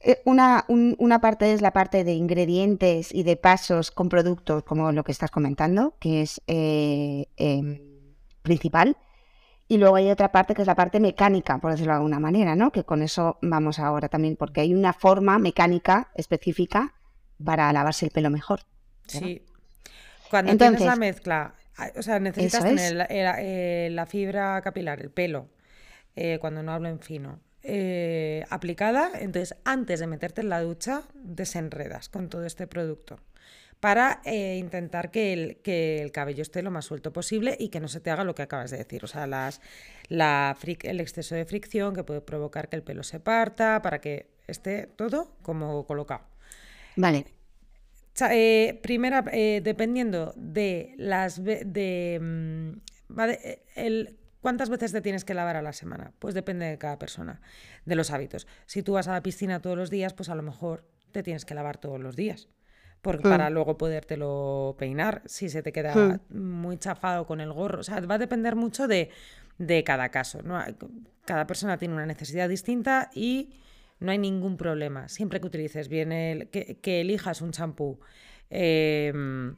eh, 0.00 0.22
una, 0.24 0.64
una, 0.68 1.20
parte 1.20 1.52
es 1.52 1.60
la 1.60 1.72
parte 1.72 2.04
de 2.04 2.14
ingredientes 2.14 3.14
y 3.14 3.22
de 3.22 3.36
pasos 3.36 3.90
con 3.90 4.08
productos, 4.08 4.62
como 4.62 4.92
lo 4.92 5.04
que 5.04 5.12
estás 5.12 5.30
comentando, 5.30 5.94
que 6.00 6.22
es 6.22 6.40
eh, 6.46 7.26
em, 7.36 7.80
principal. 8.42 8.96
Y 9.70 9.78
luego 9.78 9.94
hay 9.94 10.10
otra 10.10 10.32
parte 10.32 10.52
que 10.52 10.62
es 10.62 10.66
la 10.66 10.74
parte 10.74 10.98
mecánica, 10.98 11.58
por 11.58 11.70
decirlo 11.70 11.92
de 11.92 11.98
alguna 11.98 12.18
manera, 12.18 12.56
¿no? 12.56 12.72
Que 12.72 12.82
con 12.82 13.02
eso 13.02 13.38
vamos 13.40 13.78
ahora 13.78 14.08
también, 14.08 14.34
porque 14.34 14.62
hay 14.62 14.74
una 14.74 14.92
forma 14.92 15.38
mecánica 15.38 16.10
específica 16.16 16.94
para 17.42 17.72
lavarse 17.72 18.06
el 18.06 18.10
pelo 18.10 18.30
mejor. 18.30 18.62
Sí. 19.06 19.46
Cuando 20.28 20.56
tienes 20.56 20.80
la 20.80 20.96
mezcla, 20.96 21.54
o 21.96 22.02
sea, 22.02 22.18
necesitas 22.18 22.64
tener 22.64 23.06
eh, 23.10 23.90
la, 23.92 24.06
fibra 24.06 24.60
capilar, 24.60 25.00
el 25.02 25.10
pelo, 25.12 25.46
eh, 26.16 26.38
cuando 26.40 26.64
no 26.64 26.72
hablo 26.72 26.88
en 26.88 26.98
fino, 26.98 27.38
eh, 27.62 28.44
aplicada, 28.50 29.12
entonces 29.20 29.56
antes 29.64 30.00
de 30.00 30.08
meterte 30.08 30.40
en 30.40 30.48
la 30.48 30.62
ducha, 30.62 31.04
desenredas 31.14 32.08
con 32.08 32.28
todo 32.28 32.44
este 32.44 32.66
producto 32.66 33.20
para 33.80 34.20
eh, 34.24 34.58
intentar 34.58 35.10
que 35.10 35.32
el, 35.32 35.56
que 35.62 36.02
el, 36.02 36.12
cabello 36.12 36.42
esté 36.42 36.62
lo 36.62 36.70
más 36.70 36.84
suelto 36.84 37.12
posible 37.12 37.56
y 37.58 37.70
que 37.70 37.80
no 37.80 37.88
se 37.88 38.00
te 38.00 38.10
haga 38.10 38.24
lo 38.24 38.34
que 38.34 38.42
acabas 38.42 38.70
de 38.70 38.76
decir. 38.76 39.02
O 39.04 39.06
sea, 39.06 39.26
las, 39.26 39.60
la 40.08 40.56
el 40.82 41.00
exceso 41.00 41.34
de 41.34 41.46
fricción 41.46 41.94
que 41.94 42.04
puede 42.04 42.20
provocar 42.20 42.68
que 42.68 42.76
el 42.76 42.82
pelo 42.82 43.02
se 43.02 43.20
parta, 43.20 43.80
para 43.82 44.00
que 44.00 44.30
esté 44.46 44.86
todo 44.86 45.34
como 45.42 45.86
colocado. 45.86 46.24
Vale. 46.96 47.24
Eh, 48.30 48.78
primera, 48.82 49.24
eh, 49.32 49.62
dependiendo 49.64 50.34
de 50.36 50.94
las 50.98 51.42
de, 51.42 52.18
mm, 52.20 52.72
el, 53.76 54.18
¿Cuántas 54.40 54.70
veces 54.70 54.92
te 54.92 55.00
tienes 55.00 55.24
que 55.24 55.34
lavar 55.34 55.56
a 55.56 55.62
la 55.62 55.72
semana? 55.72 56.12
Pues 56.18 56.34
depende 56.34 56.66
de 56.66 56.78
cada 56.78 56.98
persona, 56.98 57.40
de 57.84 57.94
los 57.94 58.10
hábitos. 58.10 58.46
Si 58.66 58.82
tú 58.82 58.92
vas 58.92 59.06
a 59.08 59.12
la 59.12 59.22
piscina 59.22 59.60
todos 59.60 59.76
los 59.76 59.90
días, 59.90 60.14
pues 60.14 60.28
a 60.30 60.34
lo 60.34 60.42
mejor 60.42 60.86
te 61.12 61.22
tienes 61.22 61.44
que 61.44 61.54
lavar 61.54 61.76
todos 61.78 62.00
los 62.00 62.16
días. 62.16 62.48
Hmm. 63.02 63.22
para 63.22 63.48
luego 63.48 63.78
podértelo 63.78 64.76
peinar 64.78 65.22
si 65.24 65.48
se 65.48 65.62
te 65.62 65.72
queda 65.72 66.20
muy 66.28 66.78
chafado 66.78 67.26
con 67.26 67.40
el 67.40 67.52
gorro. 67.52 67.80
O 67.80 67.82
sea, 67.82 68.00
va 68.00 68.16
a 68.16 68.18
depender 68.18 68.56
mucho 68.56 68.86
de, 68.86 69.10
cada 69.84 70.10
caso. 70.10 70.42
¿no? 70.42 70.62
Cada 71.24 71.46
persona 71.46 71.78
tiene 71.78 71.94
una 71.94 72.06
necesidad 72.06 72.48
distinta 72.48 73.10
y 73.14 73.54
no 74.00 74.12
hay 74.12 74.18
ningún 74.18 74.56
problema. 74.56 75.08
Siempre 75.08 75.40
que 75.40 75.46
utilices 75.46 75.88
bien 75.88 76.12
el, 76.12 76.48
que, 76.48 77.00
elijas 77.00 77.40
un 77.40 77.52
champú 77.52 78.00
em, 78.50 79.56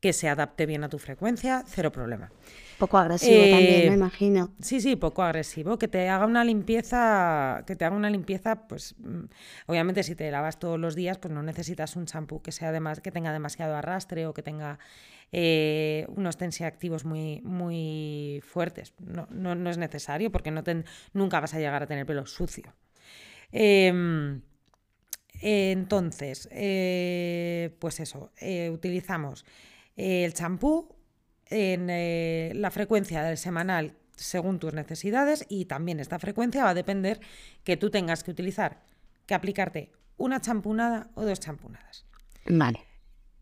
que 0.00 0.12
se 0.12 0.28
adapte 0.28 0.66
bien 0.66 0.84
a 0.84 0.88
tu 0.88 0.98
frecuencia, 0.98 1.64
cero 1.66 1.90
problema. 1.90 2.30
Poco 2.82 2.98
agresivo 2.98 3.44
también, 3.48 3.86
me 3.86 3.92
eh, 3.92 3.94
imagino. 3.94 4.50
Sí, 4.60 4.80
sí, 4.80 4.96
poco 4.96 5.22
agresivo. 5.22 5.78
Que 5.78 5.86
te 5.86 6.08
haga 6.08 6.26
una 6.26 6.44
limpieza, 6.44 7.62
que 7.64 7.76
te 7.76 7.84
haga 7.84 7.94
una 7.94 8.10
limpieza, 8.10 8.66
pues 8.66 8.96
mm, 8.98 9.26
obviamente 9.68 10.02
si 10.02 10.16
te 10.16 10.28
lavas 10.32 10.58
todos 10.58 10.80
los 10.80 10.96
días, 10.96 11.16
pues 11.18 11.32
no 11.32 11.44
necesitas 11.44 11.94
un 11.94 12.06
champú 12.06 12.42
que 12.42 12.50
sea 12.50 12.72
que 13.00 13.12
tenga 13.12 13.32
demasiado 13.32 13.76
arrastre 13.76 14.26
o 14.26 14.34
que 14.34 14.42
tenga 14.42 14.80
eh, 15.30 16.06
unos 16.08 16.36
tensioactivos 16.36 17.04
muy, 17.04 17.40
muy 17.42 18.42
fuertes. 18.44 18.94
No, 18.98 19.28
no, 19.30 19.70
es 19.70 19.78
necesario 19.78 20.32
porque 20.32 20.50
no 20.50 20.64
nunca 21.12 21.38
vas 21.38 21.54
a 21.54 21.60
llegar 21.60 21.84
a 21.84 21.86
tener 21.86 22.04
pelo 22.04 22.26
sucio. 22.26 22.74
Em, 23.52 24.42
entonces, 25.40 26.48
eh, 26.50 27.76
pues 27.78 28.00
eso, 28.00 28.32
utilizamos 28.72 29.44
el 29.94 30.34
champú 30.34 30.88
en 31.52 31.88
eh, 31.90 32.52
la 32.54 32.70
frecuencia 32.70 33.22
del 33.22 33.36
semanal 33.36 33.94
según 34.16 34.58
tus 34.58 34.72
necesidades 34.72 35.44
y 35.48 35.66
también 35.66 36.00
esta 36.00 36.18
frecuencia 36.18 36.64
va 36.64 36.70
a 36.70 36.74
depender 36.74 37.20
que 37.64 37.76
tú 37.76 37.90
tengas 37.90 38.24
que 38.24 38.30
utilizar, 38.30 38.82
que 39.26 39.34
aplicarte 39.34 39.92
una 40.16 40.40
champunada 40.40 41.10
o 41.14 41.24
dos 41.24 41.40
champunadas. 41.40 42.06
Vale. 42.46 42.80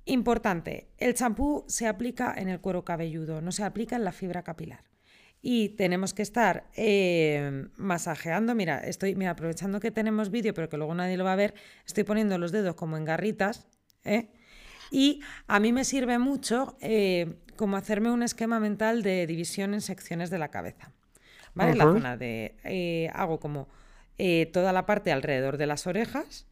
Importante, 0.07 0.89
el 0.99 1.15
champú 1.15 1.65
se 1.69 1.87
aplica 1.87 2.35
en 2.37 2.49
el 2.49 2.61
cuero 2.61 2.85
cabelludo, 2.85 3.41
no 3.41 3.53
se 3.53 3.63
aplica 3.63 3.97
en 3.97 4.05
la 4.05 4.13
fibra 4.13 4.43
capilar. 4.43 4.85
Y 5.43 5.71
tenemos 5.71 6.13
que 6.13 6.23
estar 6.23 6.69
eh, 6.75 7.69
masajeando, 7.77 8.55
mira, 8.55 8.79
estoy 8.81 9.15
mira, 9.15 9.31
aprovechando 9.31 9.81
que 9.81 9.91
tenemos 9.91 10.31
vídeo, 10.31 10.53
pero 10.53 10.69
que 10.69 10.77
luego 10.77 10.95
nadie 10.95 11.17
lo 11.17 11.25
va 11.25 11.33
a 11.33 11.37
ver, 11.37 11.55
estoy 11.87 12.05
poniendo 12.05 12.37
los 12.39 12.53
dedos 12.53 12.75
como 12.75 12.97
en 12.97 13.05
garritas, 13.05 13.67
¿eh? 14.05 14.33
Y 14.91 15.21
a 15.47 15.61
mí 15.61 15.73
me 15.73 15.85
sirve 15.85 16.19
mucho 16.19 16.77
eh, 16.81 17.37
como 17.61 17.77
hacerme 17.77 18.11
un 18.11 18.23
esquema 18.23 18.59
mental 18.59 19.03
de 19.03 19.27
división 19.27 19.75
en 19.75 19.83
secciones 19.83 20.31
de 20.31 20.39
la 20.39 20.49
cabeza. 20.49 20.93
¿Vale? 21.53 21.77
La 21.77 21.85
zona 21.85 22.17
de. 22.17 22.55
Eh, 22.65 23.11
hago 23.13 23.39
como 23.39 23.69
eh, 24.17 24.47
toda 24.47 24.73
la 24.73 24.87
parte 24.87 25.13
alrededor 25.13 25.59
de 25.59 25.67
las 25.67 25.87
orejas. 25.87 26.47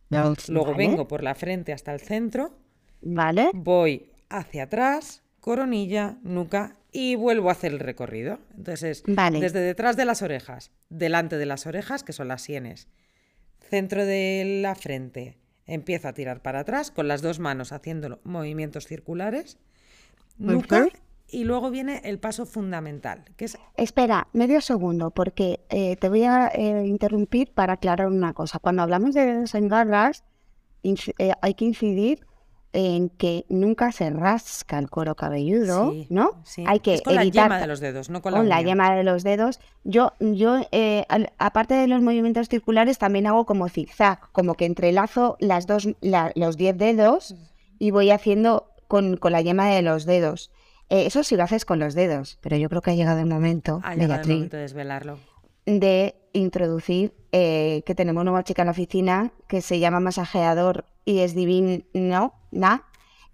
Luego 0.49 0.75
vengo 0.75 1.09
por 1.09 1.23
la 1.23 1.35
frente 1.35 1.73
hasta 1.73 1.95
el 1.95 2.01
centro. 2.01 2.59
Vale. 3.01 3.49
Voy 3.55 4.11
hacia 4.29 4.65
atrás, 4.65 5.23
coronilla, 5.41 6.19
nuca 6.25 6.77
y 6.93 7.15
vuelvo 7.15 7.49
a 7.49 7.53
hacer 7.53 7.73
el 7.73 7.81
recorrido. 7.81 8.39
Entonces, 8.55 9.03
desde 9.07 9.61
detrás 9.61 9.97
de 9.97 10.05
las 10.05 10.21
orejas, 10.21 10.73
delante 10.91 11.39
de 11.39 11.47
las 11.47 11.67
orejas, 11.67 12.05
que 12.05 12.13
son 12.13 12.29
las 12.29 12.43
sienes, 12.43 12.87
centro 13.61 14.05
de 14.05 14.61
la 14.61 14.75
frente, 14.75 15.39
empiezo 15.65 16.09
a 16.09 16.13
tirar 16.13 16.43
para 16.43 16.61
atrás 16.61 16.91
con 16.91 17.09
las 17.09 17.23
dos 17.23 17.39
manos 17.39 17.73
haciendo 17.73 18.21
movimientos 18.25 18.87
circulares 18.87 19.57
nuca 20.39 20.89
y 21.31 21.45
luego 21.45 21.71
viene 21.71 22.01
el 22.05 22.19
paso 22.19 22.47
fundamental, 22.47 23.25
que 23.37 23.45
es... 23.45 23.59
Espera, 23.77 24.29
medio 24.33 24.61
segundo, 24.63 25.11
porque 25.11 25.61
eh, 25.69 25.97
te 25.97 26.09
voy 26.09 26.23
a 26.25 26.49
eh, 26.49 26.87
interrumpir 26.87 27.53
para 27.53 27.75
aclarar 27.75 28.07
una 28.09 28.33
cosa. 28.33 28.59
Cuando 28.59 28.83
hablamos 28.83 29.15
de 29.15 29.27
desengarras, 29.41 30.25
eh, 30.83 31.33
hay 31.43 31.55
que 31.55 31.65
incidir 31.67 32.27
en 32.73 33.09
que 33.09 33.45
nunca 33.49 33.93
se 33.93 34.09
rasca 34.11 34.79
el 34.79 34.89
cuero 34.91 35.15
cabelludo, 35.17 35.91
Sí, 35.91 36.07
¿no? 36.11 36.41
sí. 36.45 36.65
Hay 36.67 36.81
que 36.81 36.95
es 36.95 37.03
con 37.03 37.19
evitar 37.19 37.49
la 37.51 37.57
yema 37.57 37.61
de 37.61 37.67
los 37.67 37.81
dedos, 37.81 38.11
no 38.11 38.23
con 38.23 38.33
la 38.33 38.39
con 38.39 38.49
la 38.49 38.63
yema 38.63 38.95
de 38.95 39.05
los 39.05 39.23
dedos. 39.25 39.59
Yo, 39.85 40.13
yo 40.21 40.59
eh, 40.73 41.05
al- 41.09 41.33
aparte 41.39 41.75
de 41.75 41.89
los 41.89 42.01
movimientos 42.03 42.49
circulares, 42.49 42.99
también 42.99 43.27
hago 43.27 43.45
como 43.47 43.69
zigzag, 43.69 44.21
como 44.33 44.55
que 44.55 44.67
entrelazo 44.67 45.37
las 45.41 45.67
dos, 45.67 45.89
la- 46.01 46.31
los 46.37 46.57
10 46.59 46.77
dedos 46.79 47.35
y 47.79 47.91
voy 47.91 48.11
haciendo 48.11 48.71
con, 48.89 49.17
con 49.17 49.33
la 49.33 49.41
yema 49.41 49.69
de 49.69 49.83
los 49.83 50.05
dedos. 50.05 50.51
Eh, 50.91 51.07
eso 51.07 51.23
sí 51.23 51.37
lo 51.37 51.45
haces 51.45 51.65
con 51.65 51.79
los 51.79 51.95
dedos, 51.95 52.39
pero 52.41 52.57
yo 52.57 52.69
creo 52.69 52.81
que 52.83 52.91
ha 52.91 52.95
llegado 52.95 53.21
el 53.21 53.27
momento, 53.27 53.81
Ha 53.85 53.95
llegado 53.95 54.23
el 54.23 54.29
momento 54.29 54.57
de 54.57 54.63
desvelarlo. 54.63 55.19
de 55.67 56.15
introducir 56.33 57.13
eh, 57.33 57.83
que 57.85 57.95
tenemos 57.95 58.23
una 58.23 58.31
nueva 58.31 58.45
chica 58.45 58.63
en 58.63 58.67
la 58.67 58.73
oficina 58.73 59.33
que 59.49 59.61
se 59.61 59.79
llama 59.79 60.01
masajeador 60.01 60.87
y 61.05 61.19
es 61.21 61.35
divino, 61.35 62.33
na. 62.51 62.85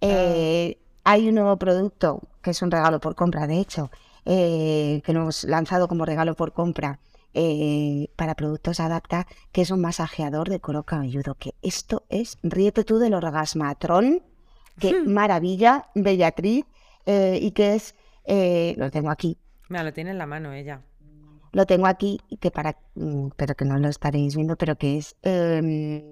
Eh, 0.00 0.78
Hay 1.04 1.28
un 1.28 1.36
nuevo 1.36 1.56
producto 1.58 2.20
que 2.42 2.50
es 2.50 2.60
un 2.62 2.70
regalo 2.70 2.98
por 3.00 3.14
compra, 3.14 3.46
de 3.46 3.58
hecho, 3.60 3.90
que 4.24 5.02
lo 5.08 5.20
hemos 5.20 5.44
lanzado 5.44 5.86
como 5.86 6.04
regalo 6.06 6.34
por 6.34 6.52
compra 6.52 6.98
eh, 7.34 8.08
para 8.16 8.34
productos 8.34 8.80
Adapta, 8.80 9.26
que 9.52 9.62
es 9.62 9.70
un 9.70 9.80
masajeador 9.80 10.48
de 10.48 10.60
cuero 10.60 10.82
cabelludo. 10.84 11.34
Que 11.34 11.54
esto 11.62 12.04
es, 12.08 12.38
ríete 12.42 12.84
tú 12.84 12.98
del 12.98 13.14
orgasmatrón, 13.14 14.22
qué 14.78 15.02
maravilla, 15.04 15.88
Bellatriz, 15.94 16.64
eh, 17.06 17.38
y 17.40 17.50
que 17.52 17.74
es, 17.74 17.94
eh, 18.24 18.74
lo 18.78 18.90
tengo 18.90 19.10
aquí, 19.10 19.38
Mira, 19.68 19.82
lo 19.82 19.92
tiene 19.92 20.10
en 20.10 20.18
la 20.18 20.26
mano 20.26 20.52
ella. 20.52 20.82
lo 21.52 21.66
tengo 21.66 21.86
aquí, 21.86 22.20
que 22.40 22.50
para, 22.50 22.76
mm, 22.94 23.28
pero 23.36 23.54
que 23.54 23.64
no 23.64 23.78
lo 23.78 23.88
estaréis 23.88 24.34
viendo, 24.36 24.56
pero 24.56 24.76
que 24.76 24.98
es 24.98 25.16
em, 25.22 26.02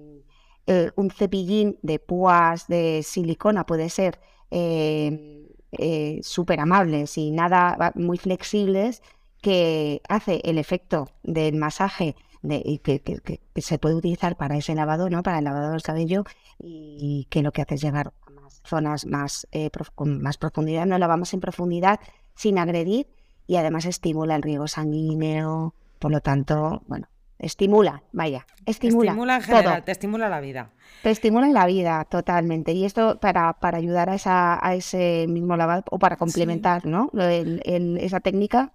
eh, 0.67 0.91
un 0.95 1.11
cepillín 1.11 1.77
de 1.81 1.99
púas 1.99 2.67
de 2.67 3.01
silicona, 3.03 3.65
puede 3.65 3.89
ser 3.89 4.19
eh, 4.51 5.47
eh, 5.71 6.19
súper 6.23 6.59
amables 6.59 7.17
y 7.17 7.31
nada, 7.31 7.91
muy 7.95 8.17
flexibles, 8.17 9.01
que 9.41 10.01
hace 10.07 10.41
el 10.45 10.57
efecto 10.57 11.09
del 11.23 11.55
masaje 11.55 12.15
de, 12.43 12.61
y 12.63 12.77
que, 12.79 12.99
que- 13.01 13.41
se 13.61 13.79
puede 13.79 13.95
utilizar 13.95 14.35
para 14.37 14.55
ese 14.57 14.75
lavado, 14.75 15.09
¿no? 15.09 15.23
Para 15.23 15.39
el 15.39 15.45
lavado 15.45 15.71
del 15.71 15.81
cabello 15.81 16.23
y 16.59 17.25
que 17.31 17.41
lo 17.41 17.51
que 17.51 17.61
hace 17.63 17.75
es 17.75 17.81
llegar 17.81 18.13
a 18.27 18.29
más 18.31 18.61
zonas 18.65 19.05
más, 19.07 19.47
eh, 19.51 19.69
prof- 19.71 19.89
con 19.95 20.21
más 20.21 20.37
profundidad, 20.37 20.85
no 20.85 20.97
lavamos 20.99 21.33
en 21.33 21.39
profundidad 21.39 21.99
sin 22.35 22.57
agredir 22.59 23.07
y 23.47 23.55
además 23.55 23.85
estimula 23.85 24.35
el 24.35 24.41
riego 24.43 24.67
sanguíneo, 24.67 25.73
por 25.99 26.11
lo 26.11 26.21
tanto, 26.21 26.81
bueno, 26.87 27.07
estimula, 27.39 28.03
vaya, 28.11 28.45
estimula, 28.65 29.11
Estimula 29.11 29.35
en 29.37 29.41
todo. 29.43 29.55
general, 29.57 29.83
te 29.83 29.91
estimula 29.91 30.29
la 30.29 30.39
vida. 30.39 30.71
Te 31.01 31.09
estimula 31.11 31.47
en 31.47 31.53
la 31.53 31.65
vida 31.65 32.05
totalmente. 32.05 32.71
Y 32.71 32.85
esto 32.85 33.19
para, 33.19 33.53
para 33.53 33.77
ayudar 33.77 34.09
a, 34.09 34.15
esa, 34.15 34.65
a 34.65 34.75
ese 34.75 35.25
mismo 35.27 35.57
lavado 35.57 35.83
o 35.91 35.99
para 35.99 36.15
complementar, 36.15 36.85
¿no? 36.85 37.09
Lo- 37.13 37.25
el- 37.27 37.61
el- 37.65 37.97
esa 37.97 38.19
técnica. 38.21 38.71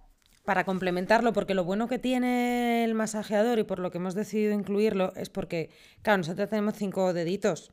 Para 0.49 0.63
complementarlo, 0.63 1.31
porque 1.31 1.53
lo 1.53 1.63
bueno 1.63 1.87
que 1.87 1.99
tiene 1.99 2.83
el 2.83 2.95
masajeador 2.95 3.59
y 3.59 3.63
por 3.65 3.77
lo 3.77 3.91
que 3.91 3.99
hemos 3.99 4.15
decidido 4.15 4.51
incluirlo 4.51 5.13
es 5.15 5.29
porque, 5.29 5.69
claro, 6.01 6.17
nosotros 6.17 6.49
tenemos 6.49 6.73
cinco 6.73 7.13
deditos, 7.13 7.71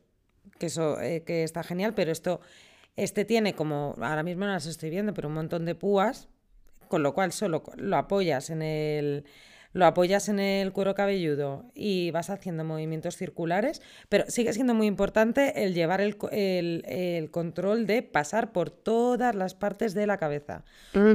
que 0.59 0.66
eso 0.66 1.00
eh, 1.00 1.23
que 1.23 1.42
está 1.42 1.62
genial, 1.62 1.95
pero 1.95 2.12
esto, 2.12 2.42
este 2.95 3.25
tiene 3.25 3.54
como, 3.54 3.95
ahora 3.99 4.23
mismo 4.23 4.45
no 4.45 4.52
las 4.52 4.66
estoy 4.66 4.90
viendo, 4.90 5.14
pero 5.14 5.28
un 5.28 5.35
montón 5.37 5.64
de 5.64 5.75
púas, 5.75 6.28
con 6.88 7.02
lo 7.02 7.14
cual 7.14 7.33
solo 7.33 7.62
lo 7.76 7.97
apoyas 7.97 8.50
en 8.50 8.61
el, 8.61 9.25
lo 9.76 9.85
apoyas 9.87 10.28
en 10.30 10.38
el 10.40 10.73
cuero 10.73 10.95
cabelludo 10.95 11.66
y 11.75 12.11
vas 12.11 12.30
haciendo 12.30 12.64
movimientos 12.64 13.16
circulares, 13.16 13.83
pero 14.09 14.25
sigue 14.28 14.52
siendo 14.54 14.73
muy 14.75 14.87
importante 14.87 15.64
el 15.64 15.75
llevar 15.75 16.00
el, 16.00 16.16
el- 16.33 16.83
el 16.87 17.30
control 17.30 17.87
de 17.87 18.02
pasar 18.02 18.52
por 18.52 18.71
todas 18.71 19.35
las 19.35 19.54
partes 19.54 19.92
de 19.92 20.06
la 20.06 20.16
cabeza, 20.16 20.64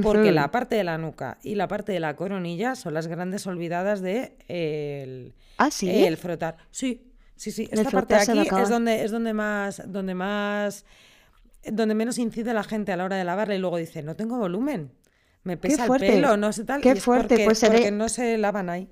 porque 0.02 0.30
la 0.32 0.50
parte 0.52 0.76
de 0.76 0.84
la 0.84 0.96
nuca 0.96 1.38
y 1.42 1.56
la 1.56 1.66
parte 1.66 1.90
de 1.92 1.98
la 2.00 2.14
coronilla 2.14 2.76
son 2.76 2.94
las 2.94 3.08
grandes 3.08 3.46
olvidadas 3.46 4.00
de 4.00 4.36
el, 4.48 5.34
Ah, 5.58 5.70
sí. 5.70 5.90
el 6.04 6.16
frotar. 6.16 6.56
Sí, 6.70 7.10
sí, 7.36 7.50
sí. 7.50 7.64
Esta 7.72 7.90
parte 7.90 8.14
de 8.14 8.20
aquí 8.20 8.48
es 8.62 8.68
donde, 8.68 9.04
es 9.04 9.10
donde 9.10 9.32
más, 9.32 9.82
donde 9.86 10.14
más, 10.14 10.84
donde 11.64 11.94
menos 11.94 12.18
incide 12.18 12.54
la 12.54 12.62
gente 12.64 12.92
a 12.92 12.96
la 12.96 13.04
hora 13.04 13.16
de 13.16 13.24
lavarla 13.24 13.54
y 13.54 13.58
luego 13.58 13.76
dice, 13.76 14.02
no 14.02 14.14
tengo 14.16 14.38
volumen, 14.38 14.92
me 15.44 15.56
pesa 15.56 15.82
el 15.82 15.86
fuerte, 15.88 16.06
pelo, 16.08 16.36
no 16.36 16.52
sé 16.52 16.64
tal. 16.64 16.80
qué 16.80 16.94
fuerte, 16.96 17.28
porque, 17.36 17.44
pues 17.44 17.60
porque 17.60 17.90
no 17.90 18.08
se 18.08 18.38
lavan 18.38 18.70
ahí. 18.70 18.88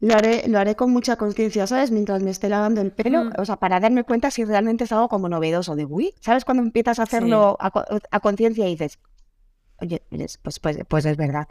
Lo 0.00 0.14
haré, 0.14 0.46
lo 0.48 0.58
haré 0.58 0.74
con 0.74 0.90
mucha 0.90 1.16
conciencia, 1.16 1.66
¿sabes? 1.66 1.90
Mientras 1.90 2.22
me 2.22 2.30
esté 2.30 2.48
lavando 2.48 2.80
el 2.82 2.90
pelo, 2.92 3.24
Mm. 3.26 3.32
o 3.38 3.44
sea, 3.44 3.56
para 3.56 3.80
darme 3.80 4.04
cuenta 4.04 4.30
si 4.30 4.44
realmente 4.44 4.84
es 4.84 4.92
algo 4.92 5.08
como 5.08 5.28
novedoso, 5.28 5.76
de 5.76 5.84
uy, 5.86 6.14
¿sabes? 6.20 6.44
Cuando 6.44 6.62
empiezas 6.62 6.98
a 6.98 7.04
hacerlo 7.04 7.56
a, 7.60 7.70
co- 7.70 7.84
a 8.10 8.20
conciencia 8.20 8.66
y 8.66 8.72
dices, 8.72 8.98
oye, 9.80 10.02
es- 10.10 10.36
pues, 10.38 10.58
pues, 10.58 10.78
pues 10.88 11.06
es 11.06 11.16
verdad. 11.16 11.48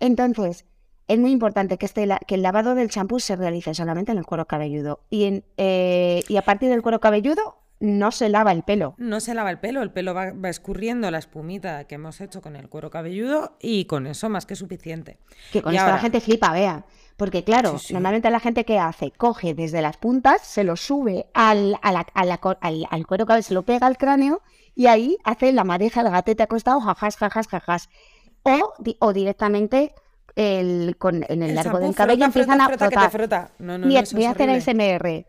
Entonces, 0.00 0.64
es 1.06 1.18
muy 1.18 1.30
importante 1.30 1.78
que, 1.78 1.86
este, 1.86 2.06
que 2.26 2.34
el 2.34 2.42
lavado 2.42 2.74
del 2.74 2.90
champú 2.90 3.20
se 3.20 3.36
realice 3.36 3.72
solamente 3.74 4.12
en 4.12 4.18
el 4.18 4.26
cuero 4.26 4.46
cabelludo. 4.46 5.00
Y, 5.08 5.24
en, 5.24 5.44
eh, 5.56 6.22
y 6.28 6.36
a 6.36 6.42
partir 6.42 6.68
del 6.68 6.82
cuero 6.82 7.00
cabelludo 7.00 7.56
no 7.80 8.10
se 8.10 8.28
lava 8.28 8.52
el 8.52 8.62
pelo. 8.64 8.94
No 8.98 9.20
se 9.20 9.34
lava 9.34 9.50
el 9.50 9.58
pelo, 9.58 9.82
el 9.82 9.90
pelo 9.92 10.14
va, 10.14 10.32
va 10.32 10.48
escurriendo 10.48 11.10
la 11.10 11.18
espumita 11.18 11.84
que 11.84 11.94
hemos 11.96 12.20
hecho 12.20 12.40
con 12.42 12.56
el 12.56 12.68
cuero 12.68 12.90
cabelludo 12.90 13.56
y 13.60 13.84
con 13.84 14.06
eso 14.06 14.28
más 14.28 14.46
que 14.46 14.56
suficiente. 14.56 15.18
Que 15.52 15.62
con 15.62 15.72
Y 15.72 15.76
esto 15.76 15.88
la 15.90 15.98
gente 15.98 16.20
flipa, 16.20 16.52
vea. 16.52 16.84
Porque 17.16 17.42
claro, 17.44 17.78
Sí, 17.78 17.88
sí. 17.88 17.92
normalmente 17.94 18.30
la 18.30 18.40
gente 18.40 18.64
que 18.64 18.78
hace, 18.78 19.10
coge 19.12 19.52
desde 19.54 19.82
las 19.82 19.96
puntas, 19.96 20.40
se 20.42 20.62
lo 20.64 20.76
sube 20.76 21.26
al, 21.34 21.76
a 21.82 21.90
la- 21.92 22.06
a 22.14 22.24
la 22.24 22.38
co- 22.38 22.58
al, 22.60 22.86
al 22.90 23.06
cuero 23.06 23.26
cabelludo, 23.26 23.46
se 23.48 23.54
lo 23.54 23.62
pega 23.64 23.86
al 23.88 23.96
cráneo 23.96 24.40
y 24.76 24.86
ahí 24.86 25.16
hace 25.24 25.52
la 25.52 25.64
madeja, 25.64 26.00
el 26.02 26.10
gatete 26.10 26.44
acostado, 26.44 26.80
jajas, 26.80 27.16
jajas, 27.16 27.48
jajas. 27.48 27.88
O, 28.44 28.72
di- 28.78 28.96
o 29.00 29.12
directamente 29.12 29.94
el, 30.36 30.96
con, 30.96 31.24
en 31.28 31.42
el, 31.42 31.50
El 31.50 31.54
largo 31.56 31.80
del 31.80 31.94
cabello 31.94 32.26
frota, 32.26 32.26
empiezan 32.26 32.58
frota, 32.58 32.64
a 32.64 32.68
frota, 32.68 32.84
que 32.88 32.94
te 32.94 33.10
frotar. 33.10 33.10
frota. 33.10 33.54
No, 33.58 33.72
no, 33.72 33.78
no, 33.78 33.86
voy 33.86 33.96
a 33.96 34.30
hacer 34.30 34.48
horrible. 34.48 34.60
SMR. 34.60 35.26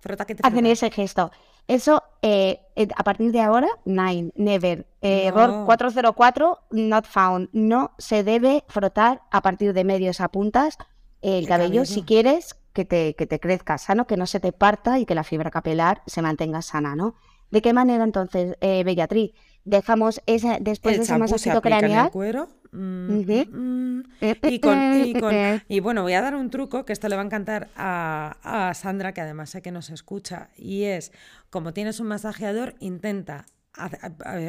Frota 0.00 0.24
que 0.24 0.34
te 0.34 0.46
Hacen 0.46 0.66
ese 0.66 0.90
gesto. 0.90 1.30
Eso, 1.66 2.02
eh, 2.22 2.60
eh, 2.76 2.88
a 2.94 3.04
partir 3.04 3.32
de 3.32 3.40
ahora, 3.40 3.68
nine, 3.84 4.32
never. 4.34 4.86
Eh, 5.00 5.26
Error 5.26 5.48
No. 5.48 5.66
404, 5.66 6.58
not 6.70 7.06
found. 7.06 7.48
No 7.52 7.92
se 7.98 8.22
debe 8.22 8.64
frotar 8.68 9.22
a 9.30 9.40
partir 9.40 9.72
de 9.72 9.84
medios 9.84 10.20
a 10.20 10.28
puntas 10.28 10.76
el 11.22 11.44
El 11.44 11.48
cabello 11.48 11.86
si 11.86 12.02
quieres 12.02 12.54
que 12.74 12.84
te, 12.84 13.14
que 13.14 13.26
te 13.26 13.40
crezca 13.40 13.78
sano, 13.78 14.06
que 14.06 14.18
no 14.18 14.26
se 14.26 14.40
te 14.40 14.52
parta 14.52 14.98
y 14.98 15.06
que 15.06 15.14
la 15.14 15.24
fibra 15.24 15.50
capilar 15.50 16.02
se 16.06 16.20
mantenga 16.20 16.60
sana, 16.60 16.94
¿no? 16.94 17.14
¿De 17.50 17.62
qué 17.62 17.72
manera 17.72 18.04
entonces, 18.04 18.56
eh, 18.60 18.82
Bellatriz? 18.84 19.32
Dejamos 19.64 20.20
ese, 20.26 20.58
después 20.60 20.94
el 20.94 20.98
de 20.98 21.04
ese 21.04 21.12
masajito 21.18 21.60
craneal. 21.80 22.10
cuero. 22.10 22.48
mm, 22.72 23.06
mm, 23.50 24.02
Eh, 24.20 24.36
y, 24.50 24.58
con, 24.58 24.78
y, 25.06 25.14
con- 25.20 25.32
eh, 25.34 25.62
y 25.68 25.80
bueno, 25.80 26.02
voy 26.02 26.12
a 26.14 26.20
dar 26.20 26.34
un 26.34 26.50
truco 26.50 26.84
que 26.84 26.92
esto 26.92 27.08
le 27.08 27.16
va 27.16 27.22
a 27.22 27.24
encantar 27.24 27.68
a, 27.76 28.36
a 28.68 28.74
Sandra, 28.74 29.12
que 29.14 29.20
además 29.20 29.50
sé 29.50 29.62
que 29.62 29.70
nos 29.72 29.90
escucha, 29.90 30.48
y 30.56 30.82
es, 30.84 31.12
como 31.50 31.72
tienes 31.72 32.00
un 32.00 32.08
masajeador, 32.08 32.74
intenta, 32.80 33.46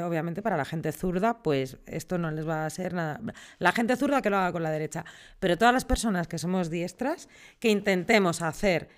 obviamente 0.08 0.42
para 0.42 0.58
la 0.58 0.66
gente 0.66 0.92
zurda, 0.92 1.42
pues 1.44 1.78
esto 1.86 2.18
no 2.18 2.32
les 2.32 2.48
va 2.48 2.66
a 2.66 2.70
ser 2.70 2.94
nada. 2.94 3.20
La 3.60 3.72
gente 3.72 3.96
zurda 3.96 4.22
que 4.22 4.30
lo 4.30 4.38
haga 4.38 4.52
con 4.52 4.64
la 4.64 4.72
derecha, 4.72 5.06
pero 5.40 5.58
todas 5.58 5.74
las 5.74 5.86
personas 5.86 6.28
que 6.28 6.38
somos 6.38 6.70
diestras, 6.70 7.30
que 7.60 7.70
intentemos 7.70 8.42
hacer 8.42 8.90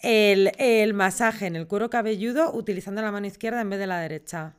el, 0.00 0.52
el 0.58 0.94
masaje 0.94 1.46
en 1.46 1.56
el 1.56 1.66
cuero 1.66 1.90
cabelludo 1.90 2.52
utilizando 2.54 3.02
la 3.02 3.12
mano 3.12 3.26
izquierda 3.26 3.60
en 3.60 3.70
vez 3.70 3.78
de 3.78 3.86
la 3.86 3.98
derecha. 4.00 4.54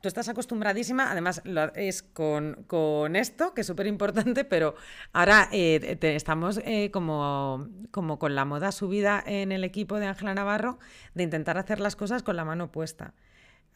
Tú 0.00 0.08
estás 0.08 0.28
acostumbradísima, 0.28 1.10
además 1.10 1.40
lo- 1.44 1.72
es 1.74 2.02
con, 2.02 2.64
con 2.66 3.16
esto, 3.16 3.54
que 3.54 3.62
es 3.62 3.66
súper 3.66 3.86
importante, 3.86 4.44
pero 4.44 4.74
ahora 5.12 5.48
eh, 5.52 5.96
te- 6.00 6.16
estamos 6.16 6.58
eh, 6.64 6.90
como, 6.92 7.68
como 7.90 8.18
con 8.18 8.34
la 8.34 8.44
moda 8.44 8.72
subida 8.72 9.22
en 9.26 9.52
el 9.52 9.64
equipo 9.64 9.98
de 9.98 10.06
Ángela 10.06 10.34
Navarro 10.34 10.78
de 11.14 11.22
intentar 11.24 11.58
hacer 11.58 11.80
las 11.80 11.96
cosas 11.96 12.22
con 12.22 12.36
la 12.36 12.44
mano 12.44 12.70
puesta. 12.72 13.14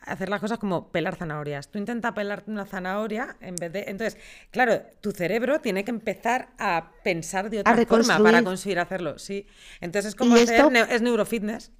Hacer 0.00 0.28
las 0.28 0.40
cosas 0.40 0.58
como 0.60 0.92
pelar 0.92 1.16
zanahorias. 1.16 1.72
Tú 1.72 1.78
intenta 1.78 2.14
pelar 2.14 2.44
una 2.46 2.64
zanahoria 2.66 3.36
en 3.40 3.56
vez 3.56 3.72
de... 3.72 3.84
Entonces, 3.88 4.16
claro, 4.52 4.80
tu 5.00 5.10
cerebro 5.10 5.60
tiene 5.60 5.82
que 5.84 5.90
empezar 5.90 6.50
a 6.56 6.92
pensar 7.02 7.50
de 7.50 7.58
otra 7.60 7.72
forma 7.84 8.14
para 8.22 8.44
conseguir 8.44 8.78
hacerlo, 8.78 9.18
sí. 9.18 9.48
Entonces 9.80 10.10
es 10.10 10.14
como 10.14 10.36
hacer... 10.44 10.54
esto- 10.54 10.94
Es 10.94 11.02
neurofitness. 11.02 11.72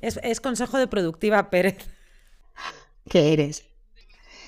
Es, 0.00 0.18
es 0.24 0.40
consejo 0.40 0.76
de 0.76 0.88
productiva 0.88 1.50
Pérez. 1.50 1.88
Que 3.08 3.32
eres. 3.32 3.64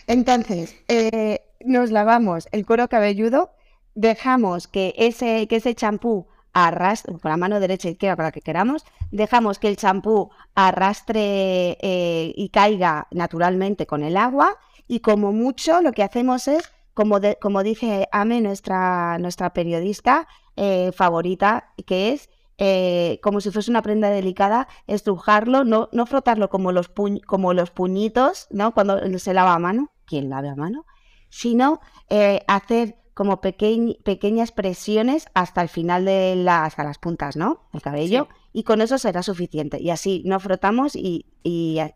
Entonces, 0.06 0.74
eh, 0.88 1.40
nos 1.64 1.90
lavamos 1.90 2.48
el 2.52 2.66
cuero 2.66 2.88
cabelludo, 2.88 3.50
dejamos 3.94 4.68
que 4.68 4.94
ese, 4.96 5.46
que 5.48 5.56
ese 5.56 5.74
champú 5.74 6.26
arrastre, 6.52 7.14
con 7.18 7.30
la 7.30 7.36
mano 7.36 7.58
derecha 7.58 7.88
e 7.88 7.92
izquierda, 7.92 8.16
para 8.16 8.32
que 8.32 8.40
queramos, 8.40 8.84
dejamos 9.10 9.58
que 9.58 9.68
el 9.68 9.76
champú 9.76 10.30
arrastre 10.54 11.78
eh, 11.80 12.32
y 12.36 12.48
caiga 12.50 13.08
naturalmente 13.10 13.86
con 13.86 14.02
el 14.02 14.16
agua 14.16 14.58
y 14.86 15.00
como 15.00 15.32
mucho 15.32 15.80
lo 15.80 15.92
que 15.92 16.02
hacemos 16.02 16.46
es, 16.48 16.70
como, 16.92 17.18
de- 17.18 17.38
como 17.40 17.62
dice 17.62 18.08
Ame, 18.12 18.40
nuestra, 18.40 19.18
nuestra 19.18 19.52
periodista 19.52 20.28
eh, 20.56 20.92
favorita, 20.94 21.72
que 21.86 22.12
es 22.12 22.28
eh, 22.58 23.18
como 23.22 23.40
si 23.40 23.50
fuese 23.50 23.70
una 23.70 23.82
prenda 23.82 24.10
delicada, 24.10 24.68
estrujarlo, 24.86 25.64
no, 25.64 25.88
no 25.92 26.06
frotarlo 26.06 26.50
como 26.50 26.72
los, 26.72 26.90
como 27.26 27.52
los 27.52 27.70
puñitos, 27.70 28.46
¿no? 28.50 28.72
Cuando 28.74 29.00
se 29.18 29.34
lava 29.34 29.54
a 29.54 29.58
mano, 29.58 29.90
¿quién 30.06 30.30
lava 30.30 30.52
a 30.52 30.56
mano? 30.56 30.86
Sino 31.30 31.80
eh, 32.08 32.42
hacer 32.46 32.96
como 33.14 33.40
pequeñas 33.40 34.50
presiones 34.50 35.26
hasta 35.34 35.62
el 35.62 35.68
final 35.68 36.04
de 36.04 36.44
hasta 36.48 36.82
las 36.82 36.98
puntas, 36.98 37.36
¿no? 37.36 37.60
El 37.72 37.80
cabello. 37.80 38.28
Y 38.52 38.64
con 38.64 38.80
eso 38.80 38.98
será 38.98 39.22
suficiente. 39.22 39.80
Y 39.80 39.90
así 39.90 40.22
no 40.24 40.40
frotamos 40.40 40.96
y, 40.96 41.26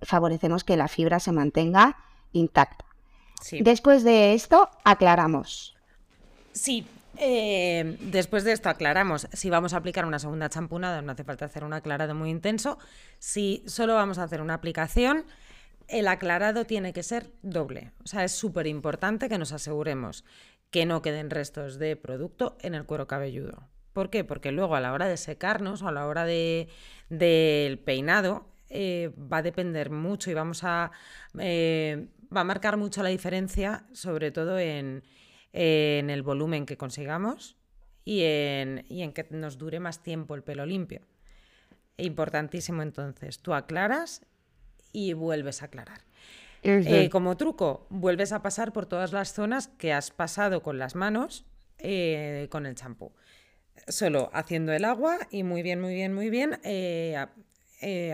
favorecemos 0.03 0.63
que 0.63 0.77
la 0.77 0.87
fibra 0.87 1.19
se 1.19 1.33
mantenga 1.33 1.97
intacta. 2.33 2.85
Después 3.61 4.05
de 4.05 4.35
esto, 4.35 4.69
aclaramos. 4.85 5.77
Sí, 6.53 6.87
eh, 7.19 7.97
después 8.01 8.45
de 8.45 8.53
esto 8.53 8.69
aclaramos 8.69 9.29
si 9.33 9.51
vamos 9.51 9.75
a 9.75 9.79
aplicar 9.79 10.07
una 10.07 10.19
segunda 10.19 10.49
champunada, 10.49 11.03
no 11.03 11.13
hace 11.13 11.25
falta 11.25 11.45
hacer 11.45 11.65
un 11.65 11.73
aclarado 11.73 12.15
muy 12.15 12.31
intenso. 12.31 12.79
Si 13.19 13.63
solo 13.67 13.95
vamos 13.95 14.19
a 14.19 14.25
hacer 14.25 14.41
una 14.41 14.55
aplicación, 14.55 15.25
el 15.89 16.07
aclarado 16.09 16.65
tiene 16.65 16.93
que 16.93 17.03
ser 17.03 17.31
doble. 17.43 17.93
O 18.05 18.07
sea, 18.07 18.25
es 18.25 18.33
súper 18.33 18.67
importante 18.67 19.29
que 19.29 19.39
nos 19.39 19.53
aseguremos 19.53 20.25
que 20.71 20.87
no 20.87 21.03
queden 21.03 21.31
restos 21.31 21.79
de 21.79 21.97
producto 21.97 22.57
en 22.61 22.75
el 22.75 22.85
cuero 22.85 23.07
cabelludo. 23.07 23.69
¿Por 23.93 24.11
qué? 24.11 24.23
Porque 24.23 24.53
luego 24.53 24.77
a 24.77 24.81
la 24.81 24.93
hora 24.93 25.09
de 25.09 25.17
secarnos 25.17 25.83
o 25.83 25.89
a 25.89 25.93
la 25.93 26.07
hora 26.07 26.25
del 26.25 27.79
peinado 27.85 28.47
eh, 28.69 29.11
va 29.17 29.39
a 29.39 29.43
depender 29.43 29.91
mucho 29.91 30.31
y 30.31 30.35
vamos 30.35 30.63
a 30.63 30.93
eh, 31.39 32.09
va 32.35 32.43
a 32.43 32.45
marcar 32.45 32.77
mucho 32.77 33.03
la 33.03 33.09
diferencia, 33.09 33.87
sobre 33.93 34.31
todo 34.31 34.59
en, 34.59 35.03
el 35.61 36.23
volumen 36.23 36.67
que 36.67 36.77
consigamos 36.77 37.57
y 38.05 38.23
en, 38.23 38.85
y 38.89 39.03
en, 39.03 39.13
que 39.13 39.27
nos 39.31 39.59
dure 39.59 39.81
más 39.81 40.03
tiempo 40.03 40.35
el 40.35 40.43
pelo 40.43 40.65
limpio. 40.65 41.01
Importantísimo 41.97 42.83
entonces, 42.83 43.41
tú 43.41 43.55
aclaras 43.55 44.23
y 44.93 45.13
vuelves 45.15 45.63
a 45.63 45.67
aclarar. 45.67 46.01
Eh, 46.63 47.09
como 47.11 47.37
truco, 47.37 47.87
vuelves 47.91 48.33
a 48.33 48.43
pasar 48.43 48.73
por 48.73 48.87
todas 48.87 49.13
las 49.13 49.33
zonas 49.33 49.69
que 49.69 49.93
has 49.93 50.11
pasado 50.11 50.63
con 50.63 50.79
las 50.79 50.95
manos 50.95 51.45
eh, 51.79 52.49
con 52.51 52.67
el 52.67 52.75
champú. 52.75 53.13
Solo 53.87 54.31
haciendo 54.33 54.73
el 54.73 54.85
agua 54.85 55.19
y 55.31 55.45
muy 55.45 55.63
bien, 55.63 55.81
muy 55.81 55.95
bien, 55.95 56.15
muy 56.15 56.31
bien, 56.31 56.59
eh, 56.65 57.17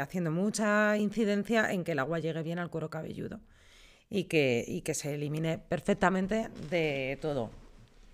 haciendo 0.01 0.31
mucha 0.31 0.97
incidencia 0.99 1.73
en 1.73 1.85
que 1.85 1.93
el 1.93 1.99
agua 1.99 2.19
llegue 2.19 2.43
bien 2.43 2.59
al 2.59 2.71
cuero 2.71 2.91
cabelludo 2.91 3.41
y 4.11 4.25
que, 4.25 4.65
y 4.67 4.83
que 4.83 4.95
se 4.95 5.15
elimine 5.15 5.59
perfectamente 5.59 6.49
de 6.71 7.19
todo. 7.21 7.51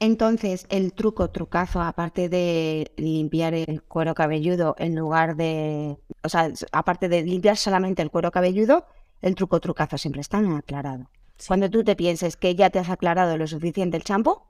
Entonces, 0.01 0.67
el 0.71 0.95
truco, 0.95 1.29
trucazo, 1.29 1.83
aparte 1.83 2.31
de 2.31 2.91
limpiar 2.97 3.53
el 3.53 3.83
cuero 3.83 4.15
cabelludo 4.15 4.75
en 4.79 4.95
lugar 4.95 5.37
de, 5.37 5.99
o 6.23 6.29
sea, 6.31 6.51
aparte 6.73 7.11
de 7.11 7.23
limpiar 7.23 7.59
solamente 7.59 8.01
el 8.01 8.11
cuero 8.11 8.31
cabelludo, 8.31 8.87
el 9.21 9.35
truco 9.35 9.61
trucazo 9.61 9.99
siempre 9.99 10.23
está 10.23 10.39
aclarado. 10.57 11.11
Cuando 11.47 11.69
tú 11.69 11.85
te 11.85 11.97
pienses 11.97 12.39
que 12.39 12.55
ya 12.55 12.71
te 12.71 12.79
has 12.79 12.89
aclarado 12.89 13.37
lo 13.37 13.47
suficiente 13.47 13.99
el 13.99 14.05
champú, 14.05 14.41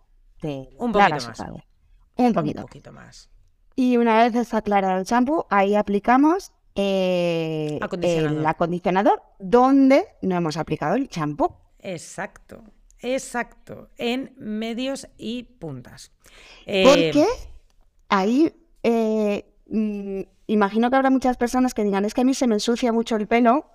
te 0.41 0.71
un 0.79 0.93
poquito 0.93 1.15
más. 1.15 1.41
Un 2.17 2.33
poquito. 2.33 2.61
Un 2.61 2.67
poquito 2.67 2.93
más. 2.93 3.29
Y 3.75 3.97
una 3.97 4.23
vez 4.23 4.37
está 4.37 4.59
aclarado 4.59 5.01
el 5.01 5.07
champú, 5.07 5.47
ahí 5.51 5.75
aplicamos 5.75 6.53
eh, 6.81 7.79
el 8.03 8.47
acondicionador 8.47 9.23
donde 9.39 10.07
no 10.23 10.37
hemos 10.37 10.57
aplicado 10.57 10.95
el 10.97 11.09
champú. 11.09 11.55
Exacto, 11.79 12.63
exacto, 12.99 13.89
en 13.97 14.33
medios 14.37 15.09
y 15.17 15.45
puntas. 15.45 16.13
Porque 16.65 17.23
eh, 17.23 17.49
ahí 18.09 18.53
eh, 18.83 19.45
mm, 19.69 20.21
imagino 20.47 20.91
que 20.91 20.97
habrá 20.97 21.11
muchas 21.11 21.37
personas 21.37 21.75
que 21.75 21.85
digan, 21.85 22.05
es 22.05 22.15
que 22.15 22.21
a 22.21 22.25
mí 22.25 22.35
se 22.35 22.47
me 22.47 22.55
ensucia 22.55 22.93
mucho 22.93 23.17
el 23.17 23.27
pelo 23.27 23.67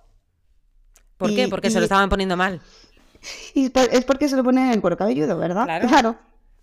¿Por 1.16 1.34
qué? 1.34 1.48
Porque 1.48 1.70
se 1.70 1.78
lo 1.78 1.84
estaban 1.84 2.08
poniendo 2.08 2.36
mal. 2.36 2.60
Y 3.54 3.72
es 3.74 4.04
porque 4.04 4.28
se 4.28 4.36
lo 4.36 4.44
pone 4.44 4.66
en 4.66 4.72
el 4.72 4.80
cuero 4.80 4.96
cabelludo, 4.96 5.36
¿verdad? 5.38 5.64
Claro. 5.64 6.16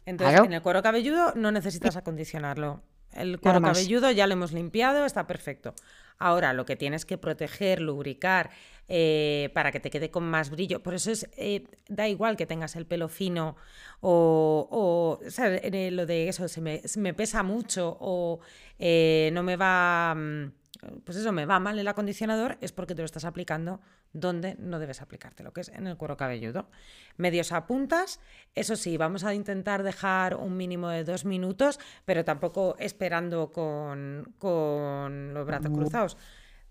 Entonces, 0.05 0.41
en 0.41 0.53
el 0.53 0.61
cuero 0.61 0.83
cabelludo 0.83 1.33
no 1.35 1.51
necesitas 1.51 1.95
acondicionarlo. 1.95 2.81
El 3.15 3.39
cuero 3.39 3.61
cabelludo 3.61 4.11
ya 4.11 4.27
lo 4.27 4.33
hemos 4.33 4.51
limpiado, 4.51 5.05
está 5.05 5.27
perfecto. 5.27 5.73
Ahora, 6.19 6.53
lo 6.53 6.65
que 6.65 6.75
tienes 6.75 7.05
que 7.05 7.17
proteger, 7.17 7.81
lubricar, 7.81 8.49
eh, 8.87 9.49
para 9.53 9.71
que 9.71 9.79
te 9.79 9.89
quede 9.89 10.11
con 10.11 10.23
más 10.29 10.49
brillo. 10.49 10.83
Por 10.83 10.93
eso 10.93 11.11
es, 11.11 11.29
eh, 11.37 11.65
da 11.87 12.07
igual 12.07 12.35
que 12.35 12.45
tengas 12.45 12.75
el 12.75 12.85
pelo 12.85 13.07
fino 13.07 13.55
o, 14.01 14.67
o, 14.69 15.19
lo 15.21 16.05
de 16.05 16.27
eso, 16.27 16.47
se 16.47 16.61
me, 16.61 16.85
se 16.87 16.99
me 16.99 17.13
pesa 17.13 17.43
mucho 17.43 17.97
o 17.99 18.39
eh, 18.79 19.29
no 19.33 19.43
me 19.43 19.55
va... 19.55 20.13
Mm, 20.15 20.62
pues 21.03 21.17
eso, 21.17 21.31
me 21.31 21.45
va 21.45 21.59
mal 21.59 21.77
el 21.79 21.87
acondicionador, 21.87 22.57
es 22.61 22.71
porque 22.71 22.95
te 22.95 23.01
lo 23.01 23.05
estás 23.05 23.25
aplicando 23.25 23.81
donde 24.11 24.55
no 24.59 24.79
debes 24.79 25.01
aplicarte, 25.01 25.43
lo 25.43 25.53
que 25.53 25.61
es 25.61 25.69
en 25.69 25.87
el 25.87 25.97
cuero 25.97 26.17
cabelludo. 26.17 26.69
Medios 27.17 27.51
a 27.51 27.65
puntas, 27.65 28.19
eso 28.55 28.75
sí, 28.75 28.97
vamos 28.97 29.23
a 29.23 29.33
intentar 29.33 29.83
dejar 29.83 30.35
un 30.35 30.57
mínimo 30.57 30.89
de 30.89 31.03
dos 31.03 31.25
minutos, 31.25 31.79
pero 32.05 32.23
tampoco 32.23 32.75
esperando 32.79 33.51
con, 33.51 35.33
los 35.33 35.45
brazos 35.45 35.71
cruzados. 35.71 36.17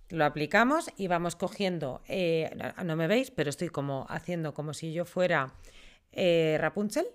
Lo 0.08 0.24
aplicamos 0.24 0.90
y 0.96 1.08
vamos 1.08 1.36
cogiendo, 1.36 2.02
eh, 2.06 2.50
no 2.84 2.96
me 2.96 3.06
veis, 3.06 3.30
pero 3.30 3.50
estoy 3.50 3.70
como 3.70 4.06
haciendo 4.10 4.52
como 4.52 4.74
si 4.74 4.92
yo 4.92 5.04
fuera 5.04 5.54
eh, 6.12 6.58
Rapunzel, 6.60 7.06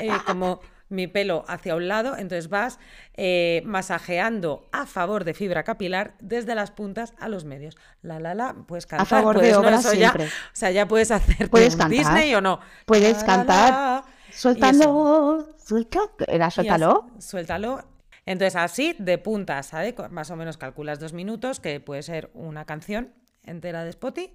eh, 0.00 0.10
como 0.26 0.60
mi 0.88 1.06
pelo 1.06 1.44
hacia 1.48 1.74
un 1.74 1.88
lado, 1.88 2.16
entonces 2.16 2.48
vas 2.48 2.78
eh, 3.14 3.62
masajeando 3.64 4.68
a 4.72 4.86
favor 4.86 5.24
de 5.24 5.34
fibra 5.34 5.64
capilar 5.64 6.14
desde 6.20 6.54
las 6.54 6.70
puntas 6.70 7.14
a 7.18 7.28
los 7.28 7.44
medios. 7.44 7.76
La 8.02 8.20
la 8.20 8.34
la, 8.34 8.54
puedes 8.66 8.86
cantar. 8.86 9.06
A 9.06 9.08
favor 9.08 9.40
de 9.40 9.54
obra 9.54 9.80
siempre. 9.80 10.26
o 10.26 10.28
sea, 10.52 10.70
ya 10.70 10.86
puedes 10.86 11.10
hacer 11.10 11.50
¿Puedes 11.50 11.76
Disney 11.88 12.34
o 12.34 12.40
no. 12.40 12.60
Puedes 12.86 13.24
cantar. 13.24 14.04
suéltalo, 14.30 15.46
suéltalo, 15.58 16.50
suéltalo. 16.50 17.10
suéltalo. 17.18 17.84
Entonces 18.26 18.56
así, 18.56 18.96
de 18.98 19.18
puntas, 19.18 19.66
¿sabes? 19.66 19.94
Más 20.10 20.30
o 20.30 20.36
menos 20.36 20.56
calculas 20.56 20.98
dos 20.98 21.12
minutos, 21.12 21.60
que 21.60 21.80
puede 21.80 22.02
ser 22.02 22.30
una 22.34 22.64
canción 22.64 23.12
entera 23.42 23.84
de 23.84 23.92
Spotty. 23.92 24.34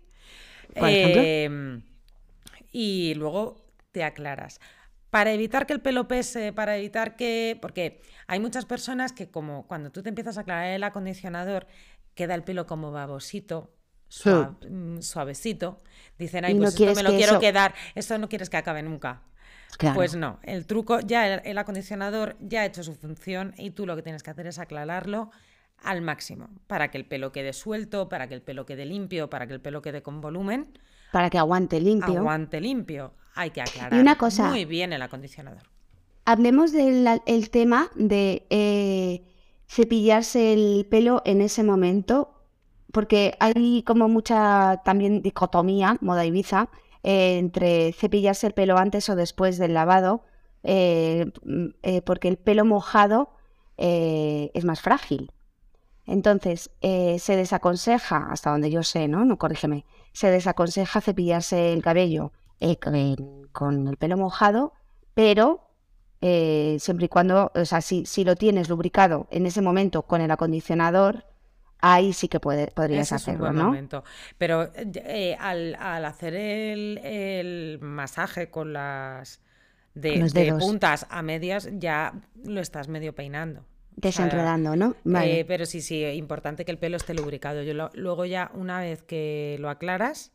Em, 0.75 1.81
y 2.71 3.15
luego 3.15 3.65
te 3.91 4.03
aclaras 4.03 4.59
para 5.09 5.31
evitar 5.31 5.65
que 5.65 5.73
el 5.73 5.81
pelo 5.81 6.07
pese, 6.07 6.53
para 6.53 6.77
evitar 6.77 7.15
que... 7.15 7.57
Porque 7.61 8.01
hay 8.27 8.39
muchas 8.39 8.65
personas 8.65 9.11
que 9.11 9.29
como 9.29 9.67
cuando 9.67 9.91
tú 9.91 10.03
te 10.03 10.09
empiezas 10.09 10.37
a 10.37 10.41
aclarar 10.41 10.67
el 10.67 10.83
acondicionador, 10.83 11.67
queda 12.13 12.35
el 12.35 12.43
pelo 12.43 12.67
como 12.67 12.91
babosito, 12.91 13.73
mm, 14.69 14.99
suavecito. 14.99 15.81
Dicen, 16.17 16.45
ay, 16.45 16.55
pues 16.55 16.79
esto 16.79 16.95
me 16.95 17.03
lo 17.03 17.15
quiero 17.15 17.39
quedar, 17.39 17.73
esto 17.95 18.17
no 18.17 18.29
quieres 18.29 18.49
que 18.49 18.57
acabe 18.57 18.83
nunca. 18.83 19.23
Pues 19.93 20.15
no, 20.15 20.39
el 20.43 20.65
truco, 20.65 20.99
ya 20.99 21.35
el, 21.35 21.57
acondicionador 21.57 22.35
ya 22.39 22.61
ha 22.61 22.65
hecho 22.65 22.83
su 22.83 22.95
función 22.95 23.53
y 23.55 23.71
tú 23.71 23.85
lo 23.85 23.95
que 23.95 24.01
tienes 24.01 24.23
que 24.23 24.31
hacer 24.31 24.47
es 24.47 24.57
aclararlo 24.57 25.29
al 25.83 26.01
máximo 26.01 26.49
para 26.67 26.89
que 26.89 26.97
el 26.97 27.05
pelo 27.05 27.31
quede 27.31 27.53
suelto, 27.53 28.09
para 28.09 28.27
que 28.27 28.33
el 28.33 28.41
pelo 28.41 28.65
quede 28.65 28.85
limpio, 28.85 29.29
para 29.29 29.47
que 29.47 29.53
el 29.53 29.61
pelo 29.61 29.81
quede 29.81 30.01
con 30.01 30.21
volumen. 30.21 30.77
Para 31.11 31.29
que 31.29 31.37
aguante 31.37 31.79
limpio. 31.79 32.17
Aguante 32.17 32.59
limpio 32.59 33.13
hay 33.35 33.51
que 33.51 33.61
aclarar 33.61 33.99
una 33.99 34.17
cosa, 34.17 34.49
muy 34.49 34.65
bien 34.65 34.93
el 34.93 35.01
acondicionador. 35.01 35.63
Hablemos 36.25 36.71
del 36.71 37.49
tema 37.49 37.89
de 37.95 38.45
eh, 38.51 39.23
cepillarse 39.67 40.53
el 40.53 40.85
pelo 40.87 41.23
en 41.25 41.41
ese 41.41 41.63
momento, 41.63 42.43
porque 42.91 43.35
hay 43.39 43.81
como 43.81 44.09
mucha 44.09 44.81
también 44.85 45.23
dicotomía, 45.23 45.97
moda 46.01 46.25
Ibiza, 46.25 46.69
eh, 47.01 47.39
entre 47.39 47.93
cepillarse 47.93 48.45
el 48.45 48.53
pelo 48.53 48.77
antes 48.77 49.09
o 49.09 49.15
después 49.15 49.57
del 49.57 49.73
lavado, 49.73 50.23
eh, 50.61 51.31
porque 52.05 52.27
el 52.27 52.37
pelo 52.37 52.63
mojado 52.63 53.31
es 53.77 54.65
más 54.65 54.81
frágil. 54.81 55.31
Entonces, 56.05 56.69
se 56.81 57.35
desaconseja, 57.35 58.27
hasta 58.29 58.51
donde 58.51 58.69
yo 58.69 58.83
sé, 58.83 59.07
¿no? 59.07 59.25
No 59.25 59.37
corrígeme, 59.37 59.85
se 60.13 60.29
desaconseja 60.29 61.01
cepillarse 61.01 61.73
el 61.73 61.81
cabello 61.81 62.33
eh, 62.59 62.77
con 63.51 63.87
el 63.87 63.97
pelo 63.97 64.17
mojado, 64.17 64.73
pero 65.13 65.69
eh, 66.21 66.77
siempre 66.79 67.05
y 67.05 67.09
cuando, 67.09 67.51
o 67.55 67.65
sea, 67.65 67.81
si, 67.81 68.05
si, 68.05 68.25
lo 68.25 68.35
tienes 68.35 68.67
lubricado 68.67 69.27
en 69.31 69.45
ese 69.45 69.61
momento 69.61 70.01
con 70.03 70.19
el 70.19 70.29
acondicionador, 70.31 71.23
ahí 71.79 72.11
sí 72.11 72.27
que 72.27 72.41
puede, 72.41 72.67
podrías 72.67 73.13
hacerlo, 73.13 73.53
¿no? 73.53 73.73
Pero 74.37 74.69
eh, 74.75 75.37
al, 75.39 75.75
hacer 76.03 76.35
el, 76.35 77.79
masaje 77.81 78.49
con 78.49 78.73
las 78.73 79.39
de, 79.93 80.53
puntas 80.59 81.07
a 81.09 81.21
medias, 81.21 81.69
ya 81.73 82.13
lo 82.43 82.59
estás 82.59 82.89
medio 82.89 83.15
peinando. 83.15 83.65
Desenredando, 83.95 84.75
¿no? 84.75 84.95
pero 85.03 85.65
sí, 85.65 85.81
sí, 85.81 86.03
importante 86.05 86.63
que 86.65 86.71
el 86.71 86.77
pelo 86.77 86.97
esté 86.97 87.13
lubricado. 87.13 87.63
Yo 87.63 87.89
luego 87.93 88.25
ya, 88.25 88.51
una 88.53 88.79
vez 88.81 89.03
que 89.03 89.57
lo 89.59 89.69
aclaras, 89.69 90.31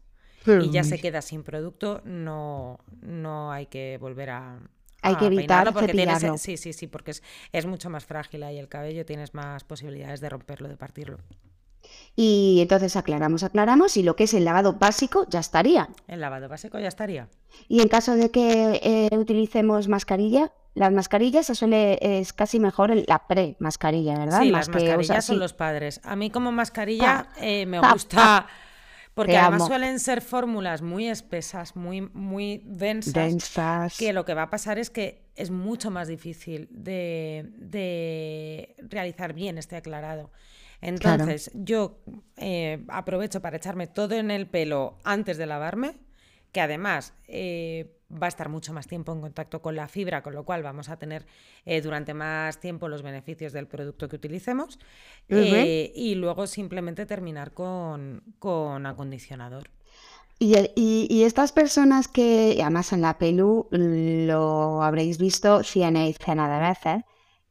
y 0.46 0.70
ya 0.70 0.84
se 0.84 0.98
queda 0.98 1.22
sin 1.22 1.42
producto, 1.42 2.00
no, 2.04 2.78
no 3.02 3.50
hay 3.52 3.66
que 3.66 3.98
volver 4.00 4.30
a, 4.30 4.58
hay 5.02 5.16
que 5.16 5.26
evitar 5.26 5.72
porque 5.72 5.92
tienes, 5.92 6.22
sí, 6.40 6.56
sí, 6.56 6.72
sí, 6.72 6.86
porque 6.86 7.10
es, 7.12 7.22
es 7.52 7.66
mucho 7.66 7.90
más 7.90 8.04
frágil 8.04 8.42
ahí 8.42 8.58
el 8.58 8.68
cabello, 8.68 9.04
tienes 9.04 9.34
más 9.34 9.64
posibilidades 9.64 10.20
de 10.20 10.28
romperlo, 10.28 10.68
de 10.68 10.76
partirlo. 10.76 11.18
Y 12.16 12.58
entonces 12.62 12.96
aclaramos, 12.96 13.42
aclaramos, 13.42 13.96
y 13.96 14.02
lo 14.02 14.16
que 14.16 14.24
es 14.24 14.34
el 14.34 14.44
lavado 14.44 14.74
básico 14.74 15.26
ya 15.28 15.40
estaría. 15.40 15.88
El 16.06 16.20
lavado 16.20 16.48
básico 16.48 16.78
ya 16.78 16.88
estaría. 16.88 17.28
Y 17.68 17.80
en 17.82 17.88
caso 17.88 18.14
de 18.16 18.30
que 18.30 18.80
eh, 18.82 19.16
utilicemos 19.18 19.88
mascarilla, 19.88 20.52
las 20.74 20.92
mascarillas 20.92 21.46
se 21.46 21.54
suele, 21.54 21.98
es 22.00 22.32
casi 22.32 22.58
mejor 22.60 22.90
el- 22.90 23.04
la 23.08 23.26
pre-mascarilla, 23.26 24.16
¿verdad? 24.18 24.40
Sí, 24.42 24.50
Más 24.52 24.68
las 24.68 24.68
que 24.68 24.84
mascarillas 24.84 25.24
son 25.24 25.36
sí. 25.36 25.40
los 25.40 25.52
padres. 25.54 26.00
A 26.04 26.16
mí 26.16 26.30
como 26.30 26.52
mascarilla 26.52 27.28
eh, 27.40 27.66
me 27.66 27.80
gusta 27.80 28.46
porque 29.14 29.32
Te 29.32 29.38
además 29.38 29.62
amo. 29.62 29.66
suelen 29.68 30.00
ser 30.00 30.20
fórmulas 30.22 30.82
muy 30.82 31.08
espesas, 31.08 31.76
muy, 31.76 32.02
muy 32.12 32.62
densas, 32.66 33.14
Densas. 33.14 33.96
que 33.96 34.12
lo 34.12 34.24
que 34.24 34.34
va 34.34 34.42
a 34.42 34.50
pasar 34.50 34.78
es 34.78 34.90
que 34.90 35.22
es 35.36 35.50
mucho 35.50 35.90
más 35.90 36.08
difícil 36.08 36.68
de, 36.70 37.46
de 37.58 38.74
realizar 38.78 39.32
bien 39.34 39.58
este 39.58 39.76
aclarado. 39.76 40.30
Entonces, 40.80 41.50
yo 41.54 42.02
eh, 42.36 42.84
aprovecho 42.88 43.40
para 43.40 43.56
echarme 43.56 43.86
todo 43.86 44.14
en 44.16 44.30
el 44.30 44.46
pelo 44.48 44.98
antes 45.04 45.38
de 45.38 45.46
lavarme, 45.46 45.96
que 46.52 46.60
además 46.60 47.14
eh, 47.26 47.96
va 48.20 48.26
a 48.26 48.28
estar 48.28 48.48
mucho 48.48 48.72
más 48.72 48.86
tiempo 48.86 49.12
en 49.12 49.20
contacto 49.20 49.60
con 49.60 49.74
la 49.76 49.88
fibra, 49.88 50.22
con 50.22 50.34
lo 50.34 50.44
cual 50.44 50.62
vamos 50.62 50.88
a 50.88 50.96
tener 50.96 51.26
eh, 51.66 51.80
durante 51.80 52.14
más 52.14 52.60
tiempo 52.60 52.88
los 52.88 53.02
beneficios 53.02 53.52
del 53.52 53.66
producto 53.66 54.08
que 54.08 54.16
utilicemos. 54.16 54.78
Eh, 55.28 55.92
y 55.94 56.14
luego 56.14 56.46
simplemente 56.46 57.06
terminar 57.06 57.52
con, 57.52 58.22
con 58.38 58.86
acondicionador. 58.86 59.70
Y, 60.38 60.56
y- 60.74 61.06
y 61.08 61.22
estas 61.24 61.52
personas 61.52 62.08
que, 62.08 62.58
además 62.60 62.92
en 62.92 63.00
la 63.02 63.18
pelu 63.18 63.68
lo 63.70 64.82
habréis 64.82 65.18
visto 65.18 65.62
cien 65.62 65.96
y 65.96 66.12
cena 66.14 66.48
de 66.52 66.66
veces, 66.68 67.04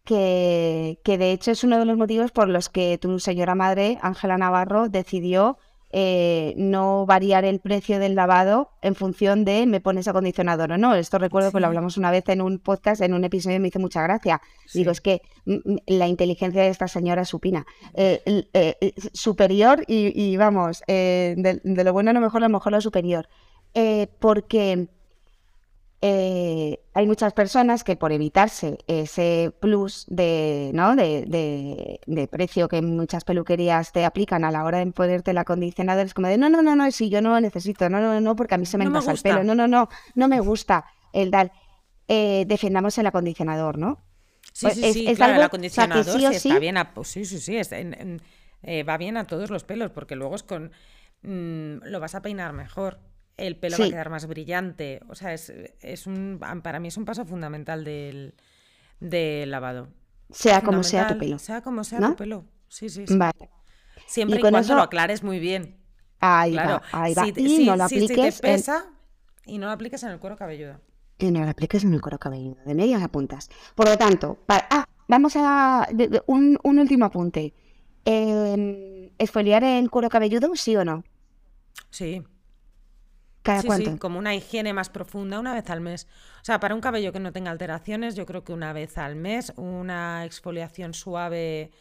que, 0.04 1.00
que 1.04 1.18
de 1.18 1.32
hecho 1.32 1.52
es 1.52 1.64
uno 1.64 1.80
de 1.80 1.86
los 1.86 1.98
motivos 1.98 2.32
por 2.32 2.50
los 2.50 2.68
que 2.70 2.98
tu 2.98 3.20
señora 3.20 3.56
madre, 3.56 4.00
Ángela 4.02 4.38
Navarro, 4.38 4.90
decidió 4.90 5.58
eh, 5.96 6.56
no 6.58 7.06
variar 7.06 7.46
el 7.46 7.60
precio 7.60 8.00
del 8.00 8.16
lavado 8.16 8.72
en 8.82 8.96
función 8.96 9.46
de 9.46 9.68
me 9.68 9.80
pones 9.80 10.08
acondicionador 10.08 10.72
o 10.72 10.78
no. 10.80 10.96
Esto 10.96 11.20
recuerdo 11.20 11.52
que 11.52 11.60
lo 11.60 11.68
hablamos 11.68 11.98
una 11.98 12.10
vez 12.10 12.28
en 12.30 12.42
un 12.42 12.58
podcast, 12.58 13.02
en 13.02 13.14
un 13.14 13.24
episodio 13.24 13.58
y 13.58 13.60
me 13.60 13.68
hizo 13.68 13.80
mucha 13.80 14.02
gracia. 14.02 14.42
Digo, 14.74 14.90
es 14.90 15.02
que 15.02 15.22
mm, 15.46 15.54
mm, 15.54 15.78
la 15.86 16.08
inteligencia 16.08 16.64
de 16.64 16.70
esta 16.70 16.88
señora 16.88 17.22
es 17.22 17.30
supina. 17.30 17.68
Eh, 17.94 18.22
eh, 18.54 18.94
superior 19.14 19.84
y, 19.88 20.20
y 20.20 20.36
vamos, 20.36 20.82
de, 20.88 21.62
de 21.64 21.84
lo 21.84 21.94
bueno 21.94 22.10
a 22.10 22.14
lo 22.14 22.22
mejor, 22.22 22.44
a 22.44 22.48
lo 22.48 22.54
mejor 22.54 22.72
lo 22.72 22.82
superior. 22.82 23.30
Porque 24.20 24.88
eh, 26.06 26.82
hay 26.94 27.08
muchas 27.08 27.32
personas 27.34 27.84
que 27.86 27.96
por 27.96 28.12
evitarse 28.12 28.78
ese 28.88 29.54
plus 29.62 30.06
de, 30.10 30.72
¿no? 30.74 30.96
de, 30.98 31.26
de- 31.26 32.02
de 32.06 32.28
precio 32.28 32.68
que 32.68 32.82
muchas 32.82 33.24
peluquerías 33.24 33.94
te 33.94 34.04
aplican 34.04 34.44
a 34.44 34.52
la 34.52 34.66
hora 34.66 34.80
de 34.80 34.92
ponerte 34.92 35.32
el 35.32 35.38
acondicionador, 35.38 36.06
es 36.06 36.14
como 36.14 36.28
de 36.28 36.38
no, 36.38 36.50
no, 36.50 36.62
no, 36.62 36.76
no, 36.76 36.92
si 36.92 37.10
yo 37.10 37.22
no 37.22 37.30
lo 37.30 37.40
necesito, 37.40 37.90
no, 37.90 38.02
no, 38.02 38.20
no, 38.20 38.36
porque 38.36 38.56
a 38.56 38.58
mí 38.58 38.66
se 38.66 38.78
me 38.78 38.84
No 38.84 38.92
me 38.92 39.00
el 39.12 39.18
pelo, 39.20 39.44
no, 39.46 39.56
no, 39.56 39.68
no, 39.68 39.88
no 40.16 40.28
me 40.28 40.40
gusta 40.42 40.86
el 41.14 41.32
tal. 41.32 41.52
Eh, 42.10 42.44
defendamos 42.48 42.98
el 42.98 43.08
acondicionador, 43.08 43.78
¿no? 43.78 44.00
Sí, 44.52 44.66
Pues 44.66 44.76
sí, 44.76 44.84
es- 44.86 44.94
sí, 44.94 45.08
es 45.08 45.18
claro, 45.18 45.36
el 45.36 45.40
o 45.40 45.40
sea, 45.40 45.48
acondicionador 45.48 46.20
sí 46.20 46.26
o 46.26 46.30
sí 46.30 46.36
está 46.36 46.54
sí- 46.56 46.60
bien 46.60 46.78
a, 46.78 46.94
pues 46.94 47.08
sí, 47.08 47.26
sí, 47.26 47.40
sí, 47.40 47.58
es 47.58 47.72
en- 47.72 47.94
en- 48.00 48.22
eh, 48.62 48.84
va 48.84 48.98
bien 48.98 49.18
a 49.18 49.26
todos 49.26 49.50
los 49.50 49.64
pelos, 49.64 49.92
porque 49.92 50.16
luego 50.16 50.36
es 50.36 50.44
con 50.44 50.72
mm, 51.24 51.78
lo 51.86 52.00
vas 52.02 52.16
a 52.16 52.22
peinar 52.22 52.54
mejor, 52.54 53.00
el 53.38 53.56
pelo 53.58 53.78
va 53.80 53.86
a 53.86 53.90
quedar 53.90 54.10
más 54.10 54.28
brillante, 54.28 55.02
o 55.10 55.16
sea, 55.16 55.34
es, 55.34 55.52
es 55.82 56.08
un 56.08 56.40
para 56.64 56.80
mí 56.80 56.88
es 56.90 56.98
un 56.98 57.06
paso 57.06 57.26
fundamental 57.26 57.84
del, 57.84 58.34
del 59.00 59.50
lavado. 59.52 59.90
Sea 60.32 60.62
como 60.62 60.84
sea 60.84 61.08
tu 61.08 61.18
pelo. 61.18 61.40
Sea 61.40 61.62
como 61.62 61.84
sea 61.84 62.00
¿no? 62.00 62.10
tu 62.12 62.16
pelo. 62.18 62.46
Sí, 62.68 62.90
sí, 62.90 63.06
sí. 63.08 63.18
Vale. 63.18 63.50
Siempre 64.08 64.38
Y 64.38 64.42
cuando 64.42 64.60
eso- 64.60 64.76
lo 64.76 64.82
aclares 64.82 65.24
muy 65.24 65.40
bien. 65.40 65.78
Ahí 66.20 66.54
Claro. 66.54 66.82
va, 66.94 67.04
ahí 67.04 67.14
va. 67.14 67.24
Si, 67.26 67.34
y 67.36 67.50
si- 67.50 67.66
no 67.66 67.76
lo 67.76 67.88
si 67.88 67.96
apliques 67.98 68.40
te 68.42 68.48
en- 68.48 68.56
pesa 68.56 68.86
y 69.46 69.58
no 69.58 69.66
lo 69.68 69.72
apliques 69.74 70.02
en 70.04 70.10
el 70.10 70.20
cuero 70.20 70.36
cabelludo. 70.38 70.80
y 71.20 71.32
no 71.32 71.42
lo 71.44 71.50
apliques 71.50 71.84
en 71.84 71.94
el 71.94 72.02
cuero 72.02 72.18
cabelludo, 72.20 72.58
de 72.66 72.74
medias 72.74 73.02
a 73.04 73.08
puntas. 73.10 73.50
Por 73.76 73.88
lo 73.88 73.98
tanto, 73.98 74.40
ah, 74.48 74.86
vamos 75.08 75.34
a 75.36 75.88
un, 76.28 76.58
un 76.64 76.80
último 76.80 77.06
apunte. 77.06 77.54
Eh, 78.06 79.12
¿Esfoliar 79.18 79.64
el 79.64 79.90
cuero 79.90 80.10
cabelludo, 80.10 80.56
sí 80.56 80.76
o 80.76 80.84
no? 80.84 81.04
Sí. 81.90 82.24
¿Cada 83.44 83.62
Sí, 83.62 83.68
cuánto? 83.68 83.92
sí, 83.92 83.98
como 83.98 84.20
una 84.20 84.34
higiene 84.34 84.74
más 84.74 84.90
profunda, 84.90 85.40
una 85.40 85.54
vez 85.54 85.70
al 85.70 85.82
mes. 85.82 86.08
O 86.42 86.46
sea, 86.46 86.60
para 86.60 86.74
un 86.76 86.82
cabello 86.82 87.12
que 87.12 87.20
no 87.20 87.32
tenga 87.34 87.52
alteraciones, 87.52 88.16
yo 88.16 88.26
creo 88.26 88.44
que 88.44 88.54
una 88.54 88.74
vez 88.74 88.98
al 88.98 89.16
mes, 89.16 89.52
una 89.58 90.24
exfoliación 90.26 90.94
suave, 90.94 91.72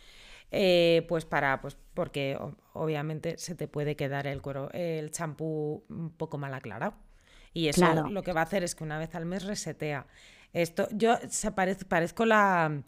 eh, 0.50 1.06
pues 1.08 1.24
para, 1.24 1.60
pues 1.60 1.76
porque 1.94 2.38
obviamente 2.74 3.38
se 3.38 3.54
te 3.54 3.68
puede 3.68 3.96
quedar 3.96 4.26
el 4.26 4.42
cuero, 4.42 4.70
el 4.72 5.10
champú 5.12 5.84
un 5.88 6.10
poco 6.10 6.36
mal 6.36 6.52
aclarado. 6.52 6.94
Y 7.54 7.68
eso 7.68 7.82
Claro. 7.82 8.08
lo 8.08 8.22
que 8.22 8.32
va 8.32 8.40
a 8.40 8.44
hacer 8.44 8.64
es 8.64 8.74
que 8.74 8.82
una 8.84 8.98
vez 8.98 9.14
al 9.14 9.24
mes 9.26 9.44
resetea. 9.44 10.06
Esto, 10.52 10.88
yo 10.90 11.16
se 11.28 11.50
parez- 11.54 11.86
parezco 11.86 12.24
la 12.26 12.82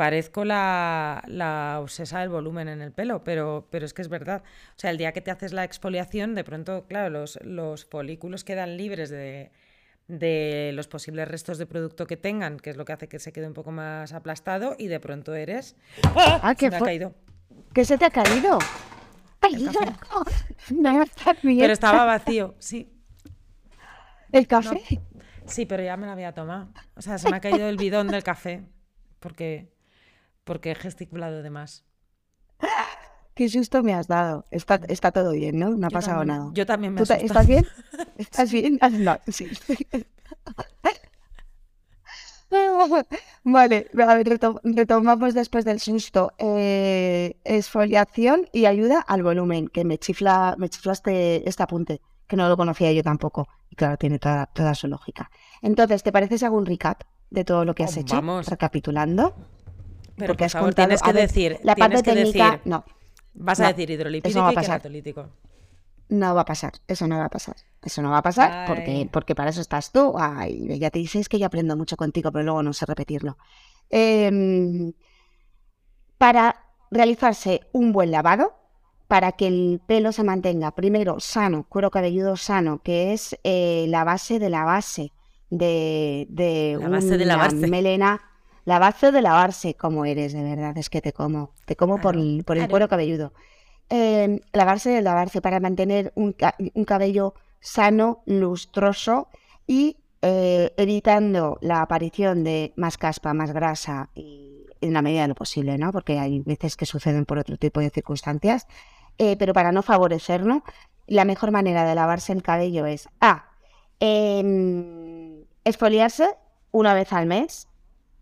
parezco 0.00 0.46
la, 0.46 1.22
la 1.26 1.76
obsesa 1.78 2.20
del 2.20 2.30
volumen 2.30 2.68
en 2.68 2.80
el 2.80 2.90
pelo, 2.90 3.22
pero, 3.22 3.66
pero 3.68 3.84
es 3.84 3.92
que 3.92 4.00
es 4.00 4.08
verdad. 4.08 4.42
O 4.70 4.78
sea, 4.78 4.88
el 4.90 4.96
día 4.96 5.12
que 5.12 5.20
te 5.20 5.30
haces 5.30 5.52
la 5.52 5.62
exfoliación, 5.62 6.34
de 6.34 6.42
pronto, 6.42 6.86
claro, 6.88 7.10
los, 7.10 7.38
los 7.42 7.84
folículos 7.84 8.42
quedan 8.42 8.78
libres 8.78 9.10
de, 9.10 9.50
de 10.08 10.70
los 10.72 10.88
posibles 10.88 11.28
restos 11.28 11.58
de 11.58 11.66
producto 11.66 12.06
que 12.06 12.16
tengan, 12.16 12.58
que 12.58 12.70
es 12.70 12.78
lo 12.78 12.86
que 12.86 12.94
hace 12.94 13.08
que 13.08 13.18
se 13.18 13.30
quede 13.30 13.46
un 13.46 13.52
poco 13.52 13.72
más 13.72 14.14
aplastado, 14.14 14.74
y 14.78 14.86
de 14.86 15.00
pronto 15.00 15.34
eres. 15.34 15.76
¡Ah! 16.16 16.40
Ah, 16.44 16.50
Se 16.52 16.56
qué 16.56 16.70
me 16.70 16.76
ha 16.76 16.80
caído. 16.80 17.14
¿Qué 17.74 17.84
se 17.84 17.98
te 17.98 18.06
ha 18.06 18.10
caído? 18.10 18.58
¡Ay, 19.42 19.52
El 19.54 19.66
café. 19.70 19.92
no, 20.76 20.92
no 20.94 21.02
está 21.02 21.34
bien. 21.42 21.58
Pero 21.58 21.74
estaba 21.74 22.06
vacío, 22.06 22.54
sí. 22.58 22.90
¿El 24.32 24.46
café? 24.46 24.80
Sí, 25.44 25.66
pero 25.66 25.82
ya 25.82 25.98
me 25.98 26.06
lo 26.06 26.12
había 26.12 26.32
tomado. 26.32 26.70
O 26.96 27.02
sea, 27.02 27.18
se 27.18 27.28
me 27.28 27.36
ha 27.36 27.40
caído 27.40 27.68
el 27.68 27.76
bidón 27.76 28.08
del 28.08 28.22
café 28.22 28.62
porque, 29.18 29.74
porque 30.50 30.72
he 30.72 30.74
gesticulado 30.74 31.44
de 31.44 31.50
más. 31.50 31.84
Qué 33.34 33.48
susto 33.48 33.84
me 33.84 33.94
has 33.94 34.08
dado. 34.08 34.46
Está, 34.50 34.80
está 34.88 35.12
todo 35.12 35.30
bien, 35.30 35.60
¿no? 35.60 35.70
No 35.70 35.86
ha 35.86 35.90
Yo 35.90 35.94
pasado 35.94 36.18
también- 36.18 36.38
nada. 36.38 36.50
Yo 36.54 36.66
también 36.66 36.92
me 36.94 36.98
¿Tú 37.00 37.06
te- 37.06 37.12
asusto. 37.14 37.26
¿Estás 37.26 37.46
bien? 37.46 37.66
¿Estás 38.18 38.50
bien? 38.50 38.78
Ah, 38.80 38.90
No, 38.90 39.16
sí. 39.28 39.48
Vale, 43.44 43.86
a 44.08 44.14
ver, 44.16 44.26
reto- 44.28 44.60
retomamos 44.64 45.34
después 45.34 45.64
del 45.64 45.78
susto. 45.78 46.32
Eh, 46.38 47.36
exfoliación 47.44 48.48
y 48.52 48.66
ayuda 48.66 49.00
al 49.06 49.22
volumen, 49.22 49.68
que 49.68 49.84
me 49.84 49.98
chifla, 49.98 50.56
me 50.58 50.68
chifla 50.68 50.92
este, 50.94 51.48
este 51.48 51.62
apunte, 51.62 52.00
que 52.26 52.34
no 52.36 52.48
lo 52.48 52.56
conocía 52.56 52.90
yo 52.92 53.04
tampoco. 53.04 53.46
Y 53.70 53.76
claro, 53.76 53.96
tiene 53.96 54.18
toda, 54.18 54.46
toda 54.46 54.74
su 54.74 54.88
lógica. 54.88 55.30
Entonces, 55.62 56.02
¿te 56.02 56.10
parece 56.10 56.38
si 56.38 56.44
hago 56.44 56.56
un 56.58 56.66
recap 56.66 57.02
de 57.30 57.44
todo 57.44 57.64
lo 57.64 57.76
que 57.76 57.84
has 57.84 57.96
Oh, 57.96 58.00
hecho? 58.00 58.16
vamos. 58.16 58.48
Recapitulando. 58.48 59.32
Pero 60.20 60.28
porque 60.32 60.42
por 60.42 60.46
has 60.46 60.52
favor, 60.52 60.68
contado- 60.68 60.86
tienes 60.88 61.02
que 61.02 61.12
ver, 61.12 61.26
decir, 61.28 61.60
La 61.62 61.74
parte 61.76 62.02
técnica, 62.02 62.44
decir, 62.52 62.60
no. 62.66 62.84
vas 63.34 63.60
a 63.60 63.62
no, 63.64 63.68
decir 63.70 63.90
eso 63.90 63.94
hidrolipídico 64.00 64.38
no 64.38 64.42
va 64.44 64.48
a 64.48 64.52
y 64.52 64.54
pasar. 64.56 64.82
No 66.08 66.34
va 66.34 66.40
a 66.40 66.44
pasar, 66.44 66.72
eso 66.88 67.06
no 67.06 67.18
va 67.18 67.26
a 67.26 67.28
pasar. 67.28 67.56
Eso 67.82 68.02
no 68.02 68.10
va 68.10 68.18
a 68.18 68.22
pasar 68.22 68.66
porque, 68.66 68.90
Ay. 68.90 69.04
porque 69.12 69.34
para 69.34 69.50
eso 69.50 69.60
estás 69.60 69.92
tú. 69.92 70.14
Ay, 70.18 70.78
ya 70.78 70.90
te 70.90 70.98
dices 70.98 71.28
que 71.28 71.38
yo 71.38 71.46
aprendo 71.46 71.76
mucho 71.76 71.96
contigo, 71.96 72.30
pero 72.32 72.44
luego 72.44 72.62
no 72.62 72.72
sé 72.72 72.84
repetirlo. 72.86 73.38
Em, 73.90 74.92
para 76.18 76.56
realizarse 76.90 77.60
un 77.72 77.92
buen 77.92 78.10
lavado, 78.10 78.54
para 79.08 79.32
que 79.32 79.46
el 79.46 79.80
pelo 79.86 80.12
se 80.12 80.22
mantenga 80.24 80.72
primero 80.72 81.20
sano, 81.20 81.64
cuero 81.68 81.90
cabelludo 81.90 82.36
sano, 82.36 82.80
que 82.82 83.12
es 83.12 83.36
eh, 83.44 83.86
la 83.88 84.04
base 84.04 84.38
de 84.38 84.50
la 84.50 84.64
base 84.64 85.12
de, 85.48 86.26
de 86.28 86.76
La 86.80 86.88
base 86.88 87.16
de 87.18 87.24
lavarse. 87.24 87.66
melena. 87.66 88.20
La 88.64 88.78
base 88.78 89.10
de 89.12 89.22
lavarse, 89.22 89.74
como 89.74 90.04
eres, 90.04 90.32
de 90.32 90.42
verdad, 90.42 90.76
es 90.78 90.90
que 90.90 91.00
te 91.00 91.12
como. 91.12 91.50
Te 91.64 91.76
como 91.76 92.00
por, 92.00 92.16
el- 92.16 92.44
por 92.46 92.56
el 92.56 92.62
claro. 92.62 92.70
cuero 92.70 92.88
cabelludo. 92.88 93.32
Eh, 93.88 94.40
lavarse 94.52 94.90
de 94.90 95.02
lavarse 95.02 95.40
para 95.40 95.58
mantener 95.60 96.12
un, 96.14 96.36
un 96.74 96.84
cabello 96.84 97.34
sano, 97.60 98.22
lustroso 98.26 99.28
y 99.66 99.96
eh, 100.22 100.72
evitando 100.76 101.58
la 101.60 101.82
aparición 101.82 102.44
de 102.44 102.72
más 102.76 102.98
caspa, 102.98 103.34
más 103.34 103.52
grasa 103.52 104.10
y 104.14 104.66
en 104.80 104.92
la 104.92 105.02
medida 105.02 105.22
de 105.22 105.28
lo 105.28 105.34
posible, 105.34 105.76
¿no? 105.76 105.90
Porque 105.92 106.18
hay 106.18 106.40
veces 106.40 106.76
que 106.76 106.86
suceden 106.86 107.24
por 107.26 107.38
otro 107.38 107.56
tipo 107.56 107.80
de 107.80 107.90
circunstancias. 107.90 108.66
Eh, 109.18 109.36
pero 109.38 109.52
para 109.52 109.72
no 109.72 109.82
favorecerlo, 109.82 110.62
la 111.06 111.24
mejor 111.24 111.50
manera 111.50 111.84
de 111.84 111.94
lavarse 111.94 112.32
el 112.32 112.42
cabello 112.42 112.86
es 112.86 113.08
A. 113.20 113.46
em, 113.98 115.44
exfoliarse 115.64 116.28
una 116.72 116.94
vez 116.94 117.12
al 117.12 117.26
mes, 117.26 117.68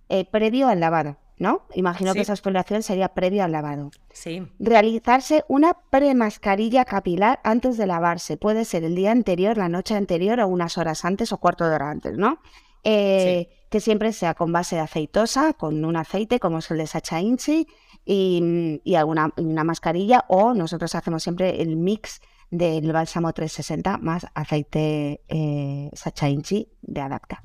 eh, 0.09 0.25
previo 0.25 0.69
al 0.69 0.81
lavado, 0.81 1.17
¿no? 1.39 1.63
Imagino 1.75 2.13
que 2.13 2.21
Sí. 2.21 2.23
esa 2.23 2.33
exfoliación 2.33 2.83
sería 2.83 3.09
previo 3.11 3.45
al 3.45 3.53
lavado 3.53 3.91
Sí, 4.13 4.43
realizarse 4.59 5.45
una 5.49 5.75
premascarilla 5.91 6.85
capilar 6.85 7.41
antes 7.45 7.77
de 7.77 7.87
lavarse. 7.87 8.37
Puede 8.37 8.65
ser 8.65 8.85
el 8.85 8.95
día 8.95 9.13
anterior, 9.13 9.57
la 9.57 9.69
noche 9.69 9.95
anterior 9.95 10.41
o 10.41 10.49
unas 10.49 10.79
horas 10.79 11.05
antes 11.05 11.33
o 11.33 11.39
cuarto 11.39 11.69
de 11.69 11.75
hora 11.75 11.91
antes, 11.91 12.17
¿no? 12.19 12.39
eh, 12.85 13.49
que 13.71 13.81
siempre 13.81 14.13
sea 14.13 14.35
con 14.35 14.53
base 14.53 14.77
de 14.77 14.83
aceitosa, 14.83 15.53
con 15.53 15.85
un 15.85 15.97
aceite 15.97 16.39
como 16.41 16.59
es 16.59 16.71
el 16.71 16.79
de 16.79 16.87
Sacha 16.87 17.21
Inchi 17.21 17.67
y, 18.07 18.81
y 18.85 18.95
alguna 18.95 19.31
una 19.37 19.65
mascarilla 19.65 20.25
o 20.29 20.55
nosotros 20.55 20.95
hacemos 20.95 21.23
siempre 21.23 21.61
el 21.61 21.77
mix 21.77 22.21
del 22.51 22.91
bálsamo 22.93 23.33
360 23.33 23.99
más 23.99 24.27
aceite 24.35 25.21
eh, 25.29 25.91
Sacha 25.93 26.29
Inchi 26.29 26.69
de 26.81 27.01
Adapta. 27.01 27.43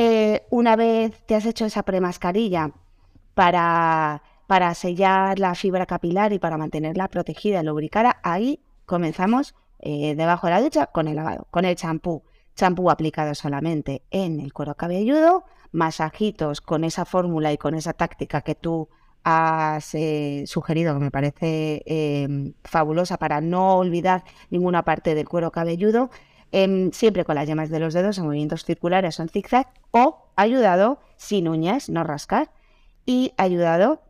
Eh, 0.00 0.46
una 0.50 0.76
vez 0.76 1.26
te 1.26 1.34
has 1.34 1.44
hecho 1.44 1.64
esa 1.64 1.82
premascarilla 1.82 2.70
para, 3.34 4.22
para 4.46 4.72
sellar 4.74 5.40
la 5.40 5.56
fibra 5.56 5.86
capilar 5.86 6.32
y 6.32 6.38
para 6.38 6.56
mantenerla 6.56 7.08
protegida 7.08 7.60
y 7.60 7.64
lubricada, 7.64 8.20
ahí 8.22 8.60
comenzamos 8.86 9.56
eh, 9.80 10.14
debajo 10.14 10.46
de 10.46 10.52
la 10.52 10.60
ducha 10.60 10.86
con 10.86 11.08
el 11.08 11.16
lavado, 11.16 11.48
con 11.50 11.64
el 11.64 11.74
champú. 11.74 12.22
Champú 12.54 12.90
aplicado 12.92 13.34
solamente 13.34 14.02
en 14.12 14.38
el 14.38 14.52
cuero 14.52 14.76
cabelludo, 14.76 15.44
masajitos 15.72 16.60
con 16.60 16.84
esa 16.84 17.04
fórmula 17.04 17.52
y 17.52 17.58
con 17.58 17.74
esa 17.74 17.92
táctica 17.92 18.42
que 18.42 18.54
tú 18.54 18.88
has 19.24 19.96
eh, 19.96 20.44
sugerido, 20.46 20.94
que 20.94 21.00
me 21.00 21.10
parece 21.10 22.54
fabulosa 22.62 23.16
para 23.16 23.40
no 23.40 23.78
olvidar 23.78 24.22
ninguna 24.50 24.84
parte 24.84 25.16
del 25.16 25.28
cuero 25.28 25.50
cabelludo, 25.50 26.10
em, 26.52 26.90
siempre 26.92 27.24
con 27.24 27.34
las 27.34 27.46
yemas 27.46 27.70
de 27.70 27.80
los 27.80 27.94
dedos 27.94 28.18
en 28.18 28.24
movimientos 28.24 28.64
circulares 28.64 29.18
o 29.18 29.22
en 29.22 29.28
zigzag, 29.28 29.68
o 29.90 30.30
ayudado 30.36 31.00
sin 31.16 31.48
uñas, 31.48 31.88
no 31.88 32.04
rascar, 32.04 32.50
y 33.06 33.32
ayudado 33.36 34.02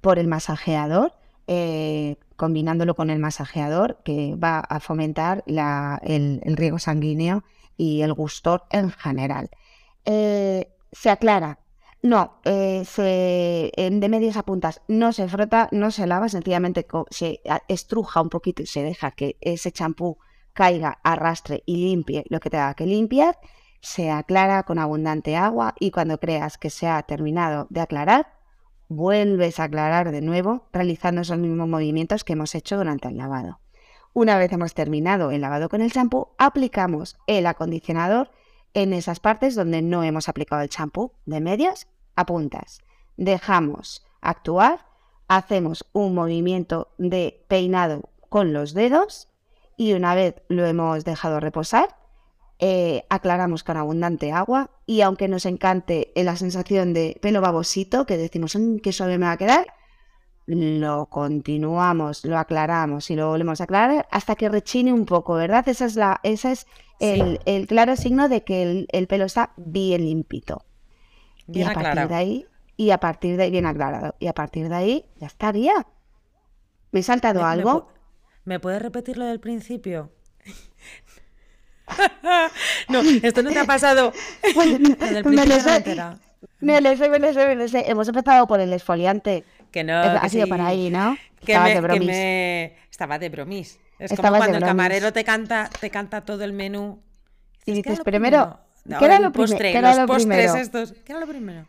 por 0.00 0.18
el 0.18 0.28
masajeador, 0.28 1.12
eh, 1.46 2.16
combinándolo 2.36 2.94
con 2.94 3.10
el 3.10 3.18
masajeador 3.18 3.98
que 4.04 4.34
va 4.36 4.60
a 4.60 4.80
fomentar 4.80 5.44
el, 5.46 6.40
riego 6.56 6.78
sanguíneo 6.78 7.44
y 7.76 8.02
el 8.02 8.12
gustor 8.12 8.64
en 8.70 8.90
general. 8.90 9.50
Eh, 10.04 10.68
se 10.92 11.10
aclara 11.10 11.58
no, 12.06 12.40
eh, 12.44 12.84
se, 12.84 13.72
de 13.76 14.08
medias 14.08 14.36
a 14.36 14.44
puntas 14.44 14.80
no 14.86 15.12
se 15.12 15.28
frota, 15.28 15.68
no 15.72 15.90
se 15.90 16.06
lava, 16.06 16.28
sencillamente 16.28 16.86
se 17.10 17.40
estruja 17.68 18.20
un 18.22 18.28
poquito 18.28 18.62
y 18.62 18.66
se 18.66 18.82
deja 18.82 19.10
que 19.10 19.36
ese 19.40 19.72
champú 19.72 20.18
caiga, 20.56 20.98
arrastre 21.04 21.62
y 21.66 21.76
limpie 21.76 22.24
lo 22.30 22.40
que 22.40 22.50
tenga 22.50 22.74
que 22.74 22.86
limpiar. 22.86 23.38
Se 23.80 24.10
aclara 24.10 24.64
con 24.64 24.78
abundante 24.80 25.36
agua 25.36 25.74
y 25.78 25.90
cuando 25.92 26.18
creas 26.18 26.58
que 26.58 26.70
se 26.70 26.88
ha 26.88 27.00
terminado 27.02 27.66
de 27.70 27.82
aclarar, 27.82 28.32
vuelves 28.88 29.60
a 29.60 29.64
aclarar 29.64 30.10
de 30.10 30.22
nuevo 30.22 30.66
realizando 30.72 31.20
esos 31.20 31.38
mismos 31.38 31.68
movimientos 31.68 32.24
que 32.24 32.32
hemos 32.32 32.54
hecho 32.54 32.78
durante 32.78 33.08
el 33.08 33.18
lavado. 33.18 33.60
Una 34.14 34.38
vez 34.38 34.50
hemos 34.50 34.72
terminado 34.72 35.30
el 35.30 35.42
lavado 35.42 35.68
con 35.68 35.82
el 35.82 35.92
champú, 35.92 36.28
aplicamos 36.38 37.18
el 37.26 37.46
acondicionador 37.46 38.30
en 38.72 38.94
esas 38.94 39.20
partes 39.20 39.54
donde 39.54 39.82
no 39.82 40.02
hemos 40.04 40.28
aplicado 40.28 40.62
el 40.62 40.70
champú 40.70 41.12
de 41.26 41.40
medias 41.40 41.86
apuntas. 42.14 42.80
Dejamos 43.18 44.06
actuar, 44.22 44.86
hacemos 45.28 45.84
un 45.92 46.14
movimiento 46.14 46.94
de 46.96 47.44
peinado 47.46 48.08
con 48.30 48.54
los 48.54 48.72
dedos 48.72 49.28
y 49.76 49.92
una 49.92 50.14
vez 50.14 50.36
lo 50.48 50.66
hemos 50.66 51.04
dejado 51.04 51.40
reposar, 51.40 51.96
eh, 52.58 53.04
aclaramos 53.10 53.64
con 53.64 53.76
abundante 53.76 54.32
agua 54.32 54.70
y 54.86 55.02
aunque 55.02 55.28
nos 55.28 55.46
encante 55.46 56.12
la 56.16 56.36
sensación 56.36 56.94
de 56.94 57.18
pelo 57.22 57.40
babosito, 57.40 58.06
que 58.06 58.16
decimos 58.16 58.56
mm, 58.56 58.78
que 58.78 58.92
suave 58.92 59.18
me 59.18 59.26
va 59.26 59.32
a 59.32 59.36
quedar, 59.38 59.66
lo 60.46 61.06
continuamos, 61.06 62.24
lo 62.24 62.38
aclaramos 62.38 63.10
y 63.10 63.16
lo 63.16 63.28
volvemos 63.30 63.60
a 63.60 63.64
aclarar 63.64 64.06
hasta 64.10 64.36
que 64.36 64.48
rechine 64.48 64.92
un 64.92 65.04
poco, 65.06 65.34
¿verdad? 65.34 65.68
Esa 65.68 65.86
es 65.86 65.96
la, 65.96 66.20
ese 66.22 66.52
es 66.52 66.66
el, 67.00 67.66
claro 67.66 67.96
signo 67.96 68.28
de 68.28 68.44
que 68.44 68.62
el, 68.62 68.88
el 68.92 69.06
pelo 69.08 69.24
está 69.24 69.52
bien 69.56 70.04
limpito. 70.04 70.64
Bien 71.46 71.58
y 71.58 71.62
a 71.64 71.70
aclarado. 71.70 72.08
partir 72.08 72.08
de 72.08 72.14
ahí, 72.14 72.46
y 72.76 72.90
a 72.90 72.98
partir 73.00 73.36
de 73.36 73.44
ahí, 73.44 73.50
bien 73.50 73.66
aclarado. 73.66 74.14
Y 74.18 74.26
a 74.28 74.34
partir 74.34 74.68
de 74.68 74.74
ahí, 74.74 75.04
ya 75.16 75.26
estaría. 75.26 75.86
¿Me 76.92 77.00
he 77.00 77.02
saltado 77.02 77.40
¿Me- 77.40 77.46
me 77.50 77.64
algo? 77.64 77.88
¿Me 78.46 78.58
puedes 78.60 78.80
repetir 78.80 79.18
lo 79.18 79.26
del 79.26 79.40
principio? 79.40 80.10
no, 82.88 83.00
esto 83.22 83.42
no 83.42 83.50
te 83.50 83.58
ha 83.58 83.64
pasado. 83.64 84.12
Pues, 84.54 84.72
del 84.80 84.80
me 84.80 84.96
lo 85.14 85.22
principio 85.22 85.94
no 85.96 86.16
me 86.60 86.80
lo 86.80 86.96
sé, 86.96 87.08
me 87.08 87.18
lo 87.18 87.32
sé, 87.32 87.46
me 87.46 87.54
lo 87.56 87.68
sé. 87.68 87.84
Hemos 87.90 88.08
empezado 88.08 88.46
por 88.46 88.60
el 88.60 88.72
esfoliante. 88.72 89.44
Que 89.70 89.84
no. 89.84 89.94
ha 90.00 90.20
que 90.22 90.28
sido 90.30 90.44
sí. 90.44 90.50
por 90.50 90.60
ahí, 90.60 90.90
¿no? 90.90 91.16
Que 91.44 91.52
Estabas 91.52 91.68
me, 91.68 91.74
de 91.74 91.80
que 91.80 91.80
bromis. 91.82 92.06
me- 92.08 92.76
Estaba 92.90 93.18
de 93.18 93.28
bromis. 93.28 93.78
Es 93.98 94.10
como 94.10 94.14
Estabas 94.14 94.38
cuando 94.40 94.58
el 94.58 94.64
camarero 94.64 95.12
te 95.12 95.24
canta, 95.24 95.70
te 95.80 95.90
canta 95.90 96.20
todo 96.24 96.44
el 96.44 96.52
menú. 96.52 97.02
Y 97.64 97.72
¿qué 97.82 97.90
dices, 97.90 98.00
primero, 98.04 98.60
No, 98.84 98.98
¿qué 98.98 99.04
era 99.06 99.16
el 99.16 99.22
lo 99.24 99.32
prime- 99.32 99.48
postre, 99.48 99.72
qué 99.72 99.78
era 99.78 99.90
los 99.90 99.98
lo 100.00 100.06
postres 100.06 100.26
primero? 100.52 100.54
estos. 100.56 100.92
¿Qué 101.04 101.12
era 101.12 101.20
lo 101.20 101.26
primero? 101.26 101.66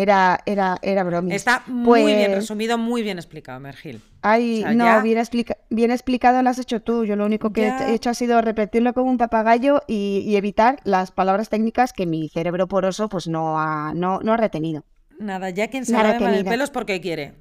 Era, 0.00 0.38
era, 0.46 0.78
era 0.80 1.02
bromis. 1.02 1.34
Está 1.34 1.64
muy 1.66 2.04
bien 2.04 2.26
Pues, 2.26 2.36
resumido, 2.36 2.78
muy 2.78 3.02
bien 3.02 3.18
explicado, 3.18 3.58
Mergil. 3.58 4.00
Ay, 4.22 4.60
O 4.60 4.62
sea, 4.68 4.74
no, 4.74 4.84
ya- 4.84 5.00
bien, 5.02 5.18
explica- 5.18 5.56
bien 5.70 5.90
explicado 5.90 6.40
lo 6.40 6.48
has 6.50 6.58
hecho 6.60 6.80
tú. 6.80 7.04
Yo 7.04 7.16
lo 7.16 7.26
único 7.26 7.52
que 7.52 7.62
Ya. 7.62 7.88
he 7.90 7.94
hecho 7.94 8.08
ha 8.10 8.14
sido 8.14 8.40
repetirlo 8.40 8.94
como 8.94 9.10
un 9.10 9.18
papagayo 9.18 9.82
y, 9.88 10.20
y 10.24 10.36
evitar 10.36 10.78
las 10.84 11.10
palabras 11.10 11.48
técnicas 11.48 11.92
que 11.92 12.06
mi 12.06 12.28
cerebro 12.28 12.68
poroso 12.68 13.08
pues 13.08 13.26
no 13.26 13.58
ha, 13.58 13.92
no, 13.92 14.20
no 14.20 14.32
ha 14.32 14.36
retenido. 14.36 14.84
Nada, 15.18 15.50
ya 15.50 15.66
quien 15.66 15.84
se 15.84 15.90
Nada 15.94 16.16
mal 16.20 16.32
el 16.34 16.44
pelo 16.44 16.62
es 16.62 16.70
porque 16.70 17.00
quiere. 17.00 17.34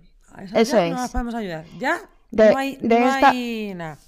Eso 0.55 0.77
ya 0.77 0.89
No 0.89 0.95
es. 0.95 1.01
las 1.01 1.11
podemos 1.11 1.35
ayudar. 1.35 1.63
Ya 1.77 1.99
De- 2.31 2.51
no 2.53 2.57
hay, 2.57 2.77
de 2.77 2.99
no 2.99 3.07
esta- 3.07 3.29
hay 3.29 3.73
nada. 3.75 3.99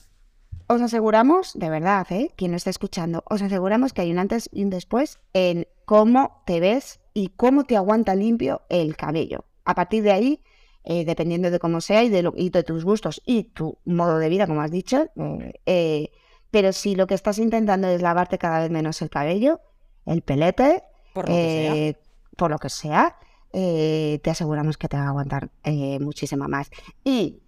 Os 0.65 0.81
aseguramos, 0.81 1.53
de 1.53 1.69
verdad, 1.69 2.07
¿eh? 2.09 2.31
quien 2.35 2.49
no 2.51 2.57
esté 2.57 2.71
escuchando, 2.71 3.23
os 3.29 3.41
aseguramos 3.43 3.93
que 3.93 4.01
hay 4.01 4.11
un 4.11 4.17
antes 4.19 4.49
y 4.51 4.63
un 4.63 4.71
después 4.71 5.19
en 5.33 5.67
cómo 5.85 6.41
te 6.45 6.59
ves 6.59 6.99
y 7.19 7.27
cómo 7.35 7.63
te 7.65 7.75
aguanta 7.75 8.15
limpio 8.15 8.61
el 8.69 8.95
cabello. 8.95 9.43
A 9.65 9.75
partir 9.75 10.03
de 10.03 10.11
ahí, 10.11 10.41
eh, 10.83 11.03
dependiendo 11.05 11.51
de 11.51 11.59
cómo 11.59 11.81
sea 11.81 12.03
y 12.03 12.09
de, 12.09 12.23
lo- 12.23 12.33
y 12.35 12.49
de 12.49 12.63
tus 12.63 12.85
gustos 12.85 13.21
y 13.25 13.43
tu 13.43 13.77
modo 13.85 14.17
de 14.19 14.29
vida, 14.29 14.47
como 14.47 14.61
has 14.61 14.71
dicho, 14.71 15.07
eh, 15.15 15.53
eh, 15.65 16.09
pero 16.51 16.71
si 16.73 16.95
lo 16.95 17.05
que 17.07 17.13
estás 17.15 17.37
intentando 17.37 17.87
es 17.87 18.01
lavarte 18.01 18.37
cada 18.37 18.61
vez 18.61 18.71
menos 18.71 19.01
el 19.01 19.09
cabello, 19.09 19.59
el 20.05 20.21
pelete, 20.21 20.83
Por 21.13 21.27
lo 21.29 21.35
que 21.35 21.95
sea. 21.95 22.35
por 22.37 22.51
lo 22.51 22.57
que 22.57 22.69
sea, 22.69 23.17
eh, 23.53 24.19
te 24.23 24.29
aseguramos 24.29 24.77
que 24.77 24.87
te 24.87 24.97
va 24.97 25.03
a 25.03 25.09
aguantar 25.09 25.49
eh, 25.63 25.99
muchísimo 25.99 26.47
más. 26.47 26.71
Y 27.03 27.41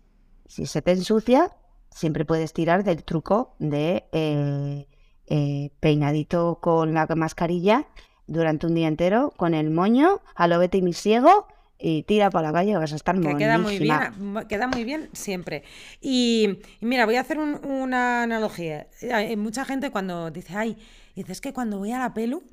si 0.47 0.65
se 0.65 0.81
te 0.81 0.91
ensucia, 0.91 1.55
siempre 1.89 2.25
puedes 2.25 2.51
tirar 2.53 2.83
del 2.83 3.03
truco 3.03 3.55
de 3.59 4.05
eh, 4.11 5.69
peinadito 5.79 6.59
con 6.61 6.93
la 6.93 7.07
mascarilla 7.15 7.87
durante 8.31 8.65
un 8.67 8.75
día 8.75 8.87
entero, 8.87 9.33
con 9.37 9.53
el 9.53 9.69
moño, 9.69 10.21
a 10.35 10.47
lo 10.47 10.57
vete 10.59 10.77
y 10.77 10.81
mi 10.81 10.93
ciego, 10.93 11.47
y 11.77 12.03
tira 12.03 12.29
por 12.29 12.43
la 12.43 12.53
calle, 12.53 12.75
vas 12.77 12.93
a 12.93 12.95
estar 12.95 13.19
Que 13.19 13.35
queda 13.37 13.57
muy 13.57 13.79
bien, 13.79 13.99
queda 14.47 14.67
muy 14.67 14.83
bien 14.83 15.09
siempre. 15.13 15.63
Y, 15.99 16.59
y 16.79 16.85
mira, 16.85 17.05
voy 17.05 17.15
a 17.15 17.21
hacer 17.21 17.39
un- 17.39 17.59
una 17.65 18.23
analogía. 18.23 18.87
Eh, 19.01 19.11
Hay 19.13 19.35
mucha 19.35 19.65
gente 19.65 19.89
cuando 19.89 20.29
dice, 20.31 20.53
ay, 20.55 20.77
dices 21.15 21.41
que 21.41 21.53
cuando 21.53 21.79
voy 21.79 21.91
a 21.91 21.99
la 21.99 22.13
pelu 22.13 22.43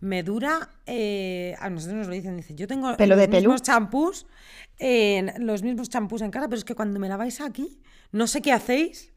me 0.00 0.22
dura, 0.24 0.70
eh, 0.86 1.54
a 1.60 1.70
nosotros 1.70 1.98
nos 1.98 2.08
lo 2.08 2.14
dicen, 2.14 2.36
dice, 2.36 2.54
yo 2.56 2.66
tengo 2.66 2.96
¿Pelo 2.96 3.14
los 3.16 3.22
de 3.26 3.28
mismos 3.28 3.62
champús, 3.62 4.26
en- 4.78 5.32
los 5.46 5.62
mismos 5.62 5.88
champús 5.88 6.20
en 6.22 6.30
casa, 6.30 6.48
pero 6.48 6.58
es 6.58 6.64
que 6.64 6.74
cuando 6.74 6.98
me 7.00 7.08
laváis 7.08 7.40
aquí, 7.40 7.80
no 8.12 8.26
sé 8.26 8.42
qué 8.42 8.52
hacéis, 8.52 9.12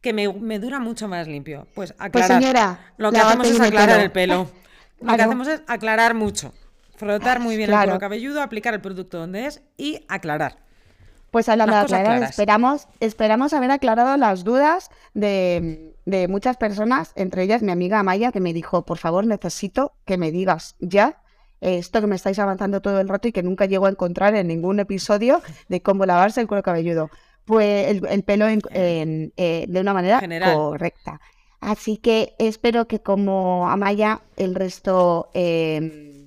que 0.00 0.12
me, 0.14 0.32
me 0.32 0.58
dura 0.58 0.78
mucho 0.78 1.08
más 1.08 1.26
limpio. 1.28 1.66
Pues 1.74 1.94
aclarar. 1.98 2.40
señora, 2.40 2.92
lo 2.96 3.10
que 3.10 3.18
hacemos 3.18 3.46
es 3.48 3.52
bien 3.58 3.62
el 3.64 3.68
aclarar 3.80 4.12
pelo. 4.12 4.50
Lo 5.00 5.16
que 5.16 5.22
hacemos 5.22 5.48
es 5.48 5.62
aclarar 5.66 6.14
mucho. 6.14 6.52
Frotar 6.96 7.40
muy 7.40 7.56
bien 7.56 7.70
el 7.70 7.76
cuero 7.76 7.98
cabelludo, 7.98 8.42
aplicar 8.42 8.74
el 8.74 8.80
producto 8.80 9.18
donde 9.18 9.46
es 9.46 9.62
y 9.78 10.04
aclarar. 10.08 10.58
Pues 11.30 11.48
hablando 11.48 11.74
de 11.74 11.80
aclarar, 11.82 12.04
claras. 12.18 12.30
esperamos, 12.30 12.88
esperamos 12.98 13.52
haber 13.54 13.70
aclarado 13.70 14.16
las 14.16 14.42
dudas 14.44 14.90
de, 15.14 15.94
de 16.04 16.28
muchas 16.28 16.56
personas, 16.56 17.12
entre 17.14 17.44
ellas 17.44 17.62
mi 17.62 17.70
amiga 17.72 18.00
Amaya, 18.00 18.32
que 18.32 18.40
me 18.40 18.52
dijo, 18.52 18.84
por 18.84 18.98
favor, 18.98 19.24
necesito 19.26 19.92
que 20.04 20.18
me 20.18 20.30
digas 20.32 20.74
ya 20.80 21.22
esto 21.60 22.00
que 22.00 22.06
me 22.06 22.16
estáis 22.16 22.38
avanzando 22.38 22.80
todo 22.82 23.00
el 23.00 23.08
rato 23.08 23.28
y 23.28 23.32
que 23.32 23.42
nunca 23.42 23.66
llego 23.66 23.86
a 23.86 23.90
encontrar 23.90 24.34
en 24.34 24.48
ningún 24.48 24.80
episodio 24.80 25.40
de 25.68 25.80
cómo 25.82 26.04
lavarse 26.04 26.40
el 26.40 26.48
cuero 26.48 26.62
cabelludo. 26.62 27.10
Pues 27.44 27.88
el, 27.88 28.06
el 28.08 28.22
pelo 28.24 28.48
en- 28.48 28.62
en, 28.70 29.32
eh, 29.36 29.66
de 29.68 29.80
una 29.80 29.92
manera 29.94 30.20
General. 30.20 30.54
correcta. 30.54 31.20
Así 31.60 31.98
que 31.98 32.34
espero 32.38 32.88
que 32.88 33.00
como 33.00 33.68
Amaya, 33.68 34.22
el 34.36 34.54
resto 34.54 35.28
eh, 35.34 36.26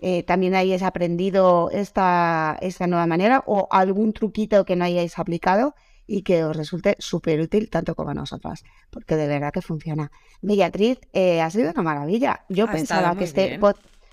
eh, 0.00 0.22
también 0.24 0.54
hayáis 0.54 0.82
aprendido 0.82 1.70
esta, 1.72 2.58
esta 2.60 2.86
nueva 2.86 3.06
manera 3.06 3.42
o 3.46 3.66
algún 3.70 4.12
truquito 4.12 4.64
que 4.66 4.76
no 4.76 4.84
hayáis 4.84 5.18
aplicado 5.18 5.74
y 6.06 6.22
que 6.22 6.44
os 6.44 6.54
resulte 6.54 6.96
súper 6.98 7.40
útil 7.40 7.70
tanto 7.70 7.94
como 7.94 8.10
a 8.10 8.14
nosotras, 8.14 8.64
porque 8.90 9.16
de 9.16 9.26
verdad 9.26 9.52
que 9.52 9.62
funciona. 9.62 10.10
Beatriz, 10.42 10.98
eh, 11.14 11.40
ha 11.40 11.50
sido 11.50 11.70
una 11.70 11.82
maravilla. 11.82 12.44
Yo 12.50 12.66
Ha 12.66 12.72
pensaba 12.72 13.16
que 13.16 13.24
este 13.24 13.48
bien. 13.48 13.60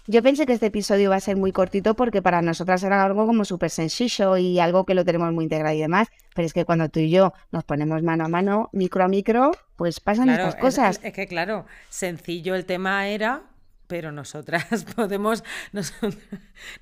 Yo 0.08 0.22
pensé 0.24 0.46
que 0.46 0.54
este 0.54 0.68
episodio 0.68 1.04
iba 1.06 1.16
a 1.16 1.20
ser 1.20 1.38
muy 1.38 1.52
cortito 1.52 1.96
porque 1.96 2.22
para 2.22 2.42
nosotras 2.42 2.84
era 2.84 3.04
algo 3.04 3.26
como 3.28 3.46
súper 3.46 3.70
sencillo 3.70 4.38
y 4.38 4.60
algo 4.60 4.86
que 4.86 4.94
lo 4.96 5.06
tenemos 5.06 5.32
muy 5.34 5.46
integrado 5.46 5.76
y 5.76 5.80
demás, 5.82 6.08
pero 6.36 6.46
es 6.46 6.54
que 6.54 6.66
cuando 6.66 6.90
tú 6.90 7.00
y 7.00 7.10
yo 7.12 7.34
nos 7.52 7.64
ponemos 7.64 8.02
mano 8.04 8.26
a 8.26 8.28
mano, 8.28 8.70
micro 8.74 9.04
a 9.04 9.08
micro, 9.08 9.52
pues 9.76 10.00
pasan 10.00 10.26
Claro, 10.26 10.44
estas 10.48 10.56
es- 10.56 10.62
cosas. 10.62 10.98
Es, 11.00 11.06
es 11.06 11.14
que 11.14 11.28
claro, 11.28 11.66
sencillo 11.90 12.56
el 12.56 12.66
tema 12.66 13.08
era, 13.08 13.44
pero 13.88 14.12
nosotras 14.12 14.86
podemos, 14.96 15.44
nosotras, 15.72 16.18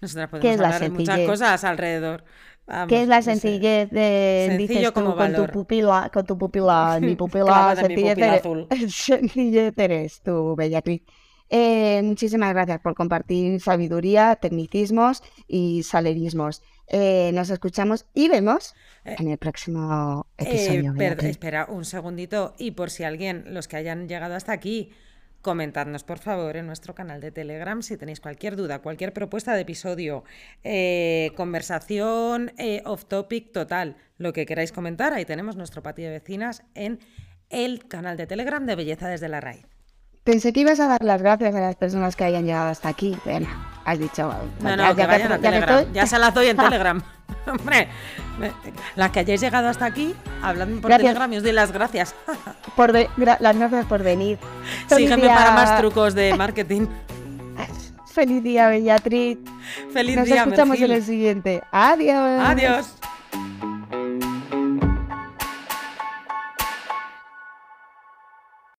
nosotras 0.01 0.29
¿Qué 0.39 0.57
podemos 0.57 0.59
hablar 0.59 0.81
de 0.81 0.89
muchas 0.89 1.17
sencillez? 1.17 1.25
cosas 1.25 1.63
alrededor. 1.63 2.23
Vamos, 2.67 2.89
¿Qué 2.89 3.03
es 3.03 3.07
la 3.07 3.21
sencillez 3.21 3.89
de 3.91 4.45
Sencillo 4.45 4.57
dices 4.57 4.93
tú 4.93 5.01
como 5.03 5.15
con 5.15 5.33
tu 5.35 5.49
pupila, 5.51 6.09
con 6.13 6.25
tu 6.25 6.37
pupila, 6.37 6.99
mi 7.01 7.15
pupila, 7.15 7.75
en 7.77 7.87
mi 7.87 7.97
sencillez, 7.97 7.97
pupila 7.97 8.33
eres, 8.33 8.41
azul. 8.41 8.67
sencillez 8.89 9.73
eres 9.77 10.21
tú, 10.21 10.55
Bellatriz. 10.55 11.03
Eh, 11.49 12.01
muchísimas 12.03 12.53
gracias 12.53 12.79
por 12.81 12.93
compartir 12.95 13.59
sabiduría, 13.61 14.35
tecnicismos 14.35 15.23
y 15.47 15.83
salerismos. 15.83 16.61
Eh, 16.87 17.31
nos 17.33 17.49
escuchamos 17.49 18.05
y 18.13 18.29
vemos 18.29 18.73
en 19.05 19.29
el 19.29 19.37
próximo 19.37 20.27
Eh, 20.37 20.43
episodio. 20.45 20.93
per- 20.95 21.23
espera 21.25 21.65
un 21.69 21.85
segundito. 21.85 22.55
Y 22.57 22.71
por 22.71 22.89
si 22.89 23.03
alguien, 23.03 23.45
los 23.53 23.67
que 23.67 23.77
hayan 23.77 24.07
llegado 24.07 24.35
hasta 24.35 24.51
aquí, 24.51 24.91
comentadnos 25.41 26.03
por 26.03 26.19
favor 26.19 26.57
en 26.57 26.65
nuestro 26.67 26.93
canal 26.93 27.21
de 27.21 27.31
Telegram 27.31 27.81
si 27.81 27.95
tenéis 27.95 28.19
cualquier 28.19 28.55
duda, 28.57 28.79
cualquier 28.79 29.13
propuesta 29.13 29.53
de 29.53 29.61
episodio, 29.61 30.23
eh, 30.63 31.31
conversación 31.37 32.51
eh, 32.57 32.81
off 32.85 33.05
topic 33.05 33.51
total, 33.53 33.95
lo 34.17 34.33
que 34.33 34.45
queráis 34.45 34.71
comentar. 34.71 35.13
Ahí 35.13 35.25
tenemos 35.25 35.55
nuestro 35.55 35.81
patio 35.81 36.05
de 36.05 36.11
vecinas 36.11 36.63
en 36.75 36.99
el 37.49 37.87
canal 37.87 38.17
de 38.17 38.27
Telegram 38.27 38.65
de 38.65 38.75
Belleza 38.75 39.07
desde 39.07 39.29
la 39.29 39.39
Raíz. 39.39 39.65
Pensé 40.29 40.53
que 40.53 40.59
ibas 40.59 40.79
a 40.79 40.85
dar 40.87 41.03
las 41.03 41.23
gracias 41.23 41.55
a 41.55 41.59
las 41.59 41.75
personas 41.75 42.15
que 42.15 42.23
hayan 42.23 42.45
llegado 42.45 42.69
hasta 42.69 42.87
aquí. 42.87 43.17
Bueno, 43.25 43.47
has 43.83 43.97
dicho. 43.97 44.31
No, 44.61 44.95
que 44.95 45.07
vayan 45.07 45.31
a 45.31 45.39
Telegram. 45.39 45.91
Ya 45.91 46.05
se 46.05 46.19
las 46.19 46.31
doy 46.35 46.49
en 46.49 46.57
Telegram. 46.65 47.01
Hombre, 47.47 47.87
las 48.95 49.09
que 49.09 49.21
hayáis 49.21 49.41
llegado 49.41 49.69
hasta 49.69 49.85
aquí, 49.85 50.13
habladme 50.43 50.81
por 50.81 50.89
Gracias. 50.91 51.07
Telegram 51.07 51.33
y 51.33 51.37
os 51.37 51.41
doy 51.43 51.51
las 51.51 51.71
gracias. 51.71 52.13
por 52.75 52.91
gra- 52.91 53.37
las 53.39 53.57
gracias 53.57 53.85
por 53.87 54.03
venir. 54.03 54.37
Sígueme 54.87 55.27
para 55.29 55.49
más 55.53 55.79
trucos 55.79 56.13
de 56.13 56.35
marketing. 56.35 56.85
Feliz 58.13 58.43
día, 58.43 58.67
Bellatriz. 58.67 59.39
Feliz 59.91 60.15
Nos 60.15 60.25
día, 60.25 60.43
escuchamos 60.43 60.79
en 60.79 60.91
el 60.91 61.03
siguiente. 61.03 61.63
Adiós. 61.71 62.41
Adiós. 62.45 62.93